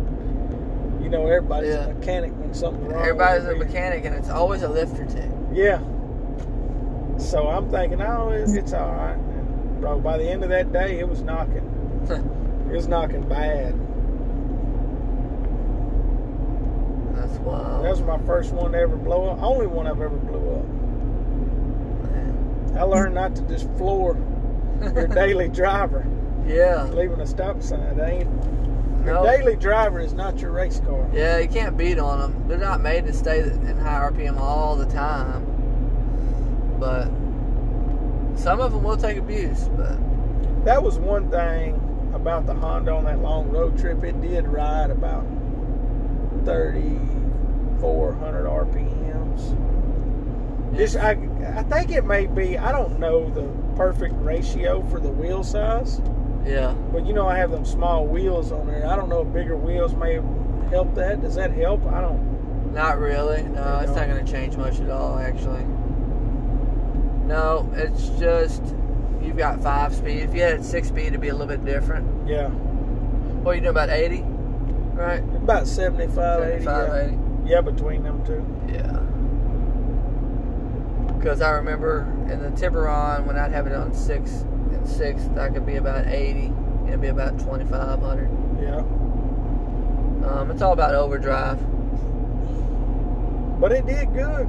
You 1.00 1.08
know, 1.08 1.26
everybody's 1.26 1.74
Yeah. 1.74 1.86
a 1.86 1.94
mechanic 1.94 2.32
when 2.38 2.52
something's 2.54 2.92
wrong. 2.92 3.02
Everybody's 3.02 3.44
a 3.46 3.54
mechanic, 3.54 4.04
and 4.04 4.14
it's 4.16 4.30
always 4.30 4.62
a 4.62 4.68
lifter 4.68 5.04
tick. 5.04 5.30
Yeah. 5.52 5.78
So 7.18 7.46
I'm 7.48 7.70
thinking, 7.70 8.00
oh, 8.02 8.30
it, 8.30 8.48
it's 8.56 8.72
all 8.72 8.90
right. 8.92 9.18
Bro, 9.82 9.98
by 9.98 10.16
the 10.16 10.30
end 10.30 10.44
of 10.44 10.48
that 10.50 10.72
day, 10.72 11.00
it 11.00 11.08
was 11.08 11.22
knocking. 11.22 11.68
It 12.70 12.76
was 12.76 12.88
knocking 12.88 13.28
bad. 13.28 13.74
That's 17.14 17.38
wild. 17.40 17.84
That 17.84 17.90
was 17.90 18.00
my 18.00 18.16
first 18.24 18.52
one 18.54 18.72
to 18.72 18.78
ever 18.78 18.96
blow 18.96 19.28
up. 19.28 19.42
Only 19.42 19.66
one 19.66 19.86
I've 19.86 20.00
ever 20.00 20.16
blew 20.16 20.54
up. 20.54 20.64
Man. 22.10 22.74
I 22.78 22.82
learned 22.84 23.14
not 23.14 23.36
to 23.36 23.42
just 23.42 23.68
floor 23.76 24.16
your 24.94 25.06
daily 25.14 25.48
driver, 25.48 26.06
Yeah. 26.46 26.84
leaving 26.84 27.20
a 27.20 27.26
stop 27.26 27.60
sign. 27.62 27.94
That 27.98 28.08
ain't 28.08 28.30
your 29.04 29.14
No. 29.16 29.24
daily 29.24 29.56
driver 29.56 30.00
is 30.00 30.14
not 30.14 30.38
your 30.40 30.52
race 30.52 30.80
car. 30.80 31.06
Yeah, 31.12 31.36
you 31.38 31.48
can't 31.48 31.76
beat 31.76 31.98
on 31.98 32.20
them. 32.20 32.44
They're 32.48 32.56
not 32.56 32.80
made 32.80 33.04
to 33.06 33.12
stay 33.12 33.40
in 33.40 33.76
high 33.76 34.08
RPM 34.10 34.38
all 34.40 34.76
the 34.76 34.86
time. 34.86 35.44
But 36.80 37.08
some 38.34 38.60
of 38.60 38.72
them 38.72 38.82
will 38.82 38.96
take 38.96 39.18
abuse. 39.18 39.68
But 39.76 39.96
That 40.64 40.82
was 40.82 40.98
one 40.98 41.30
thing 41.30 41.74
about 42.14 42.46
the 42.46 42.54
Honda 42.54 42.92
on 42.92 43.04
that 43.04 43.20
long 43.20 43.48
road 43.50 43.78
trip. 43.78 44.02
It 44.04 44.20
did 44.20 44.46
ride 44.48 44.90
about 44.90 45.24
3,400 46.44 48.46
RPMs. 48.46 49.56
Just, 50.76 50.96
I, 50.96 51.10
I 51.56 51.62
think 51.64 51.90
it 51.90 52.04
may 52.04 52.26
be. 52.26 52.56
I 52.58 52.72
don't 52.72 52.98
know 52.98 53.28
the 53.30 53.48
perfect 53.76 54.14
ratio 54.18 54.82
for 54.90 55.00
the 55.00 55.10
wheel 55.10 55.42
size, 55.44 56.00
Yeah. 56.46 56.72
But 56.92 57.06
you 57.06 57.12
know, 57.12 57.28
I 57.28 57.36
have 57.36 57.50
them 57.50 57.64
small 57.64 58.06
wheels 58.06 58.52
on 58.52 58.66
there. 58.66 58.86
I 58.86 58.96
don't 58.96 59.08
know 59.08 59.22
if 59.22 59.32
bigger 59.32 59.56
wheels 59.56 59.94
may 59.94 60.14
help 60.70 60.94
that. 60.94 61.20
Does 61.22 61.34
that 61.36 61.52
help? 61.52 61.84
I 61.86 62.00
don't. 62.00 62.72
Not 62.72 62.98
really. 62.98 63.42
No, 63.42 63.80
it's 63.80 63.94
not 63.94 64.08
going 64.08 64.24
to 64.24 64.32
change 64.32 64.56
much 64.56 64.80
at 64.80 64.88
all, 64.88 65.18
actually. 65.18 65.62
No, 67.26 67.70
it's 67.74 68.08
just 68.18 68.62
you've 69.22 69.36
got 69.36 69.60
five 69.62 69.94
speed. 69.94 70.20
If 70.22 70.34
you 70.34 70.42
had 70.42 70.64
six 70.64 70.88
speed, 70.88 71.06
it'd 71.08 71.20
be 71.20 71.28
a 71.28 71.34
little 71.34 71.46
bit 71.46 71.64
different. 71.64 72.28
Yeah. 72.28 72.48
What 72.48 73.52
are 73.52 73.54
you 73.54 73.60
doing 73.60 73.70
about 73.70 73.90
eighty? 73.90 74.22
Right. 74.94 75.20
About 75.36 75.66
75, 75.66 76.42
80. 76.42 76.64
75, 76.64 76.88
Yeah. 76.88 77.06
80. 77.06 77.18
yeah, 77.50 77.60
between 77.62 78.02
them 78.02 78.22
two. 78.26 78.44
Yeah. 78.72 78.98
Because 81.18 81.40
I 81.40 81.50
remember 81.52 82.02
in 82.30 82.42
the 82.42 82.50
Tiburon 82.50 83.24
when 83.26 83.36
I'd 83.38 83.52
have 83.52 83.66
it 83.66 83.72
on 83.72 83.94
six 83.94 84.42
and 84.72 84.86
six, 84.86 85.22
I 85.38 85.48
could 85.48 85.64
be 85.64 85.76
about 85.76 86.06
eighty. 86.08 86.52
It'd 86.86 87.00
be 87.00 87.08
about 87.08 87.38
twenty 87.40 87.64
five 87.64 88.00
hundred. 88.00 88.28
Yeah. 88.60 88.78
Um, 90.28 90.50
it's 90.50 90.62
all 90.62 90.72
about 90.72 90.94
overdrive. 90.94 91.58
But 93.60 93.72
it 93.72 93.86
did 93.86 94.12
good. 94.12 94.46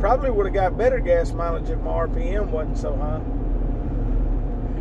Probably 0.00 0.30
would 0.30 0.46
have 0.46 0.54
got 0.54 0.78
better 0.78 0.98
gas 0.98 1.32
mileage 1.32 1.68
if 1.68 1.78
my 1.80 1.90
RPM 1.90 2.46
wasn't 2.48 2.78
so 2.78 2.96
high. 2.96 3.20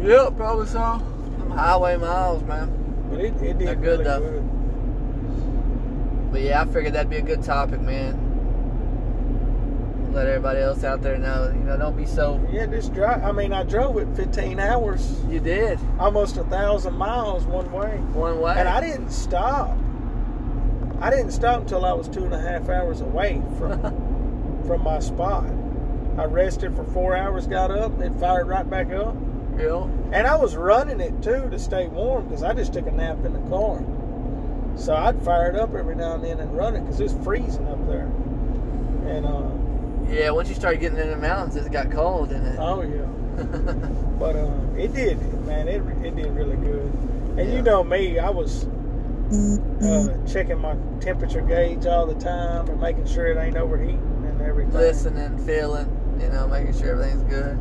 Yep, 0.07 0.37
probably 0.37 0.65
so. 0.67 1.01
Them 1.39 1.51
highway 1.51 1.97
miles, 1.97 2.41
man. 2.43 2.71
But 3.09 3.19
it, 3.19 3.33
it 3.41 3.57
did 3.57 3.67
They're 3.67 3.75
good, 3.75 3.99
really 3.99 4.03
though. 4.05 4.19
good. 4.21 4.43
But 6.31 6.41
yeah, 6.41 6.61
I 6.61 6.65
figured 6.65 6.93
that'd 6.93 7.09
be 7.09 7.17
a 7.17 7.21
good 7.21 7.43
topic, 7.43 7.81
man. 7.81 8.27
Let 10.13 10.25
everybody 10.27 10.59
else 10.61 10.83
out 10.83 11.01
there 11.01 11.17
know, 11.17 11.51
you 11.53 11.63
know, 11.63 11.75
don't 11.77 11.97
be 11.97 12.05
so. 12.05 12.39
Yeah, 12.51 12.65
just 12.67 12.93
drive. 12.93 13.23
I 13.23 13.31
mean, 13.31 13.51
I 13.51 13.63
drove 13.63 13.97
it 13.97 14.07
15 14.15 14.59
hours, 14.59 15.21
You 15.29 15.39
did 15.39 15.77
almost 15.99 16.37
a 16.37 16.43
thousand 16.45 16.93
miles 16.95 17.45
one 17.45 17.69
way, 17.71 17.97
one 18.13 18.39
way. 18.39 18.53
and 18.57 18.67
I 18.69 18.79
didn't 18.81 19.11
stop. 19.11 19.77
I 21.01 21.09
didn't 21.09 21.31
stop 21.31 21.61
until 21.61 21.83
I 21.85 21.91
was 21.93 22.07
two 22.07 22.23
and 22.25 22.33
a 22.33 22.39
half 22.39 22.69
hours 22.69 23.01
away 23.01 23.41
from 23.57 23.81
from 24.69 24.83
my 24.83 24.99
spot. 24.99 25.45
I 26.19 26.25
rested 26.25 26.75
for 26.75 26.83
four 26.83 27.15
hours, 27.17 27.47
got 27.47 27.71
up, 27.71 27.97
then 27.97 28.17
fired 28.19 28.47
right 28.47 28.69
back 28.69 28.91
up. 28.91 29.15
Yeah. 29.57 29.83
And 30.11 30.27
I 30.27 30.35
was 30.35 30.55
running 30.55 30.99
it 30.99 31.23
too 31.23 31.49
to 31.49 31.57
stay 31.57 31.87
warm 31.87 32.25
because 32.27 32.43
I 32.43 32.53
just 32.53 32.71
took 32.71 32.85
a 32.85 32.91
nap 32.91 33.17
in 33.25 33.33
the 33.33 33.49
car. 33.49 33.81
So 34.77 34.95
I'd 34.95 35.19
fire 35.23 35.49
it 35.49 35.55
up 35.55 35.73
every 35.73 35.95
now 35.95 36.13
and 36.13 36.23
then 36.23 36.39
and 36.39 36.55
run 36.55 36.75
it 36.75 36.81
because 36.81 36.99
it 36.99 37.03
was 37.05 37.15
freezing 37.25 37.67
up 37.67 37.83
there. 37.87 38.05
And 39.11 39.25
uh, 39.25 40.13
Yeah. 40.13 40.29
Once 40.29 40.49
you 40.49 40.55
started 40.55 40.81
getting 40.81 40.99
in 40.99 41.09
the 41.09 41.17
mountains, 41.17 41.55
it 41.55 41.71
got 41.71 41.89
cold, 41.91 42.29
didn't 42.29 42.45
it? 42.45 42.59
oh 42.59 42.81
yeah, 42.83 43.43
but 44.19 44.35
uh, 44.35 44.51
it 44.77 44.93
did, 44.93 45.19
man. 45.47 45.67
It 45.67 45.81
it 46.05 46.15
did 46.15 46.31
really 46.35 46.57
good. 46.57 46.85
And 47.39 47.49
Yeah. 47.49 47.55
you 47.55 47.61
know 47.63 47.83
me, 47.83 48.19
I 48.19 48.29
was 48.29 48.65
uh, 49.33 50.17
checking 50.31 50.59
my 50.59 50.75
temperature 50.99 51.41
gauge 51.41 51.87
all 51.87 52.05
the 52.05 52.19
time 52.19 52.69
and 52.69 52.79
making 52.79 53.07
sure 53.07 53.25
it 53.27 53.37
ain't 53.37 53.57
overheating 53.57 53.97
and 53.99 54.18
everything. 54.49 54.73
Listening, 54.73 55.37
feeling, 55.45 56.17
you 56.19 56.27
know, 56.29 56.47
making 56.47 56.77
sure 56.77 56.91
everything's 56.91 57.23
good. 57.23 57.57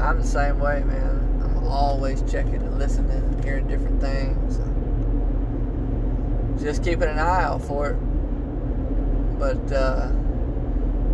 I'm 0.00 0.18
the 0.18 0.26
same 0.26 0.58
way, 0.58 0.82
man. 0.84 1.40
I'm 1.42 1.66
always 1.66 2.22
checking 2.30 2.56
and 2.56 2.78
listening 2.78 3.10
and 3.10 3.44
hearing 3.44 3.66
different 3.66 4.00
things. 4.00 4.58
Just 6.62 6.82
keeping 6.82 7.08
an 7.08 7.18
eye 7.18 7.44
out 7.44 7.62
for 7.62 7.90
it. 7.90 7.96
But 9.38 9.72
uh, 9.72 10.10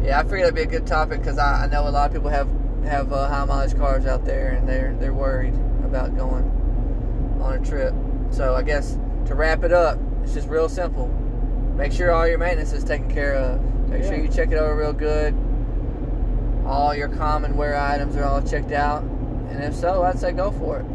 yeah, 0.02 0.18
I 0.18 0.22
figured 0.22 0.42
that'd 0.42 0.54
be 0.54 0.62
a 0.62 0.66
good 0.66 0.86
topic 0.86 1.20
because 1.20 1.38
I, 1.38 1.64
I 1.64 1.66
know 1.66 1.86
a 1.86 1.90
lot 1.90 2.06
of 2.06 2.12
people 2.12 2.30
have 2.30 2.48
have 2.86 3.12
uh, 3.12 3.28
high 3.28 3.44
mileage 3.44 3.76
cars 3.76 4.06
out 4.06 4.24
there 4.24 4.50
and 4.50 4.68
they're 4.68 4.94
they're 4.98 5.14
worried 5.14 5.54
about 5.84 6.16
going 6.16 6.44
on 7.42 7.54
a 7.54 7.64
trip. 7.64 7.94
So 8.30 8.54
I 8.54 8.62
guess 8.62 8.98
to 9.26 9.34
wrap 9.34 9.64
it 9.64 9.72
up, 9.72 9.98
it's 10.22 10.34
just 10.34 10.48
real 10.48 10.68
simple. 10.68 11.08
Make 11.76 11.92
sure 11.92 12.12
all 12.12 12.26
your 12.26 12.38
maintenance 12.38 12.72
is 12.72 12.84
taken 12.84 13.10
care 13.10 13.34
of. 13.34 13.73
Make 13.94 14.04
sure 14.04 14.16
you 14.16 14.28
check 14.28 14.50
it 14.50 14.56
over 14.56 14.76
real 14.76 14.92
good. 14.92 15.34
All 16.66 16.94
your 16.94 17.08
common 17.08 17.56
wear 17.56 17.76
items 17.76 18.16
are 18.16 18.24
all 18.24 18.42
checked 18.42 18.72
out, 18.72 19.02
and 19.02 19.62
if 19.62 19.74
so, 19.74 20.02
I'd 20.02 20.18
say 20.18 20.32
go 20.32 20.50
for 20.50 20.80
it. 20.80 20.86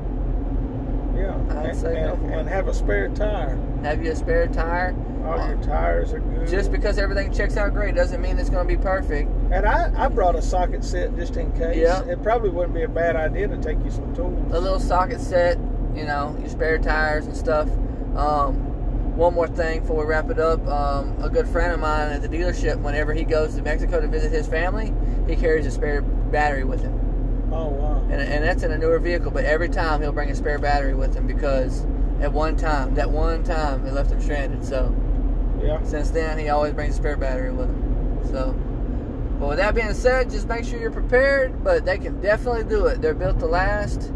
Yeah, 1.17 1.35
I'd 1.49 1.67
and, 1.67 1.77
say 1.77 1.93
go 1.95 2.13
and, 2.13 2.21
for 2.21 2.31
and 2.31 2.49
it. 2.49 2.51
have 2.51 2.67
a 2.67 2.73
spare 2.73 3.07
tire. 3.09 3.57
Have 3.83 4.03
you 4.03 4.11
a 4.11 4.15
spare 4.15 4.47
tire? 4.47 4.95
All 5.25 5.47
your 5.47 5.61
tires 5.63 6.11
are 6.11 6.19
good. 6.19 6.47
Just 6.49 6.71
because 6.71 6.97
everything 6.97 7.31
checks 7.31 7.55
out 7.55 7.73
great 7.73 7.95
doesn't 7.95 8.19
mean 8.21 8.37
it's 8.37 8.49
going 8.49 8.67
to 8.67 8.77
be 8.77 8.81
perfect. 8.81 9.29
And 9.51 9.65
I, 9.65 9.91
I 9.95 10.07
brought 10.09 10.35
a 10.35 10.41
socket 10.41 10.83
set 10.83 11.15
just 11.15 11.35
in 11.37 11.51
case. 11.53 11.77
Yeah. 11.77 12.03
It 12.05 12.21
probably 12.23 12.49
wouldn't 12.49 12.73
be 12.73 12.83
a 12.83 12.87
bad 12.89 13.15
idea 13.15 13.47
to 13.47 13.57
take 13.57 13.77
you 13.83 13.91
some 13.91 14.13
tools. 14.15 14.51
a 14.51 14.59
little 14.59 14.79
socket 14.79 15.21
set, 15.21 15.57
you 15.95 16.05
know, 16.05 16.35
your 16.39 16.49
spare 16.49 16.79
tires 16.79 17.27
and 17.27 17.37
stuff. 17.37 17.69
Um, 18.15 18.68
one 19.19 19.33
more 19.33 19.47
thing 19.49 19.81
before 19.81 19.97
we 19.97 20.05
wrap 20.05 20.29
it 20.29 20.39
up. 20.39 20.65
Um, 20.65 21.21
a 21.21 21.29
good 21.29 21.47
friend 21.47 21.73
of 21.73 21.79
mine 21.79 22.13
at 22.13 22.21
the 22.21 22.29
dealership, 22.29 22.77
whenever 22.81 23.13
he 23.13 23.25
goes 23.25 23.53
to 23.55 23.61
Mexico 23.61 23.99
to 23.99 24.07
visit 24.07 24.31
his 24.31 24.47
family, 24.47 24.93
he 25.27 25.35
carries 25.35 25.65
a 25.65 25.71
spare 25.71 26.01
battery 26.01 26.63
with 26.63 26.81
him. 26.81 26.95
Oh 27.51 27.67
wow. 27.67 28.01
And, 28.09 28.21
and 28.21 28.43
that's 28.43 28.63
in 28.63 28.71
a 28.71 28.77
newer 28.77 28.97
vehicle, 28.97 29.29
but 29.29 29.43
every 29.43 29.67
time 29.67 30.01
he'll 30.01 30.13
bring 30.13 30.31
a 30.31 30.35
spare 30.35 30.57
battery 30.57 30.95
with 30.95 31.13
him 31.13 31.27
because 31.27 31.85
at 32.21 32.31
one 32.31 32.55
time, 32.55 32.95
that 32.95 33.11
one 33.11 33.43
time, 33.43 33.85
it 33.85 33.93
left 33.93 34.09
him 34.09 34.21
stranded. 34.21 34.63
So 34.63 34.95
Yeah. 35.61 35.83
since 35.83 36.11
then, 36.11 36.37
he 36.37 36.47
always 36.47 36.73
brings 36.73 36.95
a 36.95 36.97
spare 36.97 37.17
battery 37.17 37.51
with 37.51 37.67
him. 37.67 38.19
So, 38.31 38.55
but 39.39 39.49
with 39.49 39.57
that 39.57 39.75
being 39.75 39.93
said, 39.93 40.29
just 40.29 40.47
make 40.47 40.63
sure 40.63 40.79
you're 40.79 40.91
prepared. 40.91 41.61
But 41.63 41.83
they 41.85 41.97
can 41.97 42.21
definitely 42.21 42.63
do 42.63 42.85
it. 42.85 43.01
They're 43.01 43.13
built 43.13 43.39
to 43.39 43.47
last. 43.47 44.13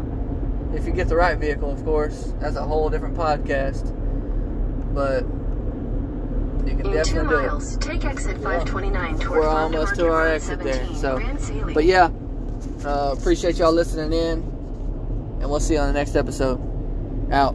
If 0.72 0.86
you 0.86 0.92
get 0.92 1.08
the 1.08 1.16
right 1.16 1.36
vehicle, 1.38 1.70
of 1.70 1.84
course. 1.84 2.32
That's 2.40 2.56
a 2.56 2.62
whole 2.62 2.88
different 2.88 3.16
podcast. 3.16 3.94
But 4.94 5.24
you 6.66 6.76
can 6.76 6.80
In 6.80 6.84
two 6.84 6.92
definitely 6.92 7.28
do 7.28 7.38
it. 7.40 7.46
miles, 7.48 7.76
take 7.78 8.04
exit 8.04 8.36
529 8.36 9.18
toward 9.18 9.40
We're 9.40 9.48
almost 9.48 9.96
to 9.96 10.08
our 10.10 10.26
exit 10.28 10.60
there. 10.60 10.86
So, 10.94 11.20
but 11.74 11.84
yeah, 11.84 12.10
uh, 12.84 13.14
appreciate 13.18 13.56
y'all 13.56 13.72
listening 13.72 14.12
in, 14.12 14.38
and 15.40 15.50
we'll 15.50 15.60
see 15.60 15.74
you 15.74 15.80
on 15.80 15.88
the 15.88 15.92
next 15.98 16.14
episode. 16.16 16.60
Out. 17.32 17.54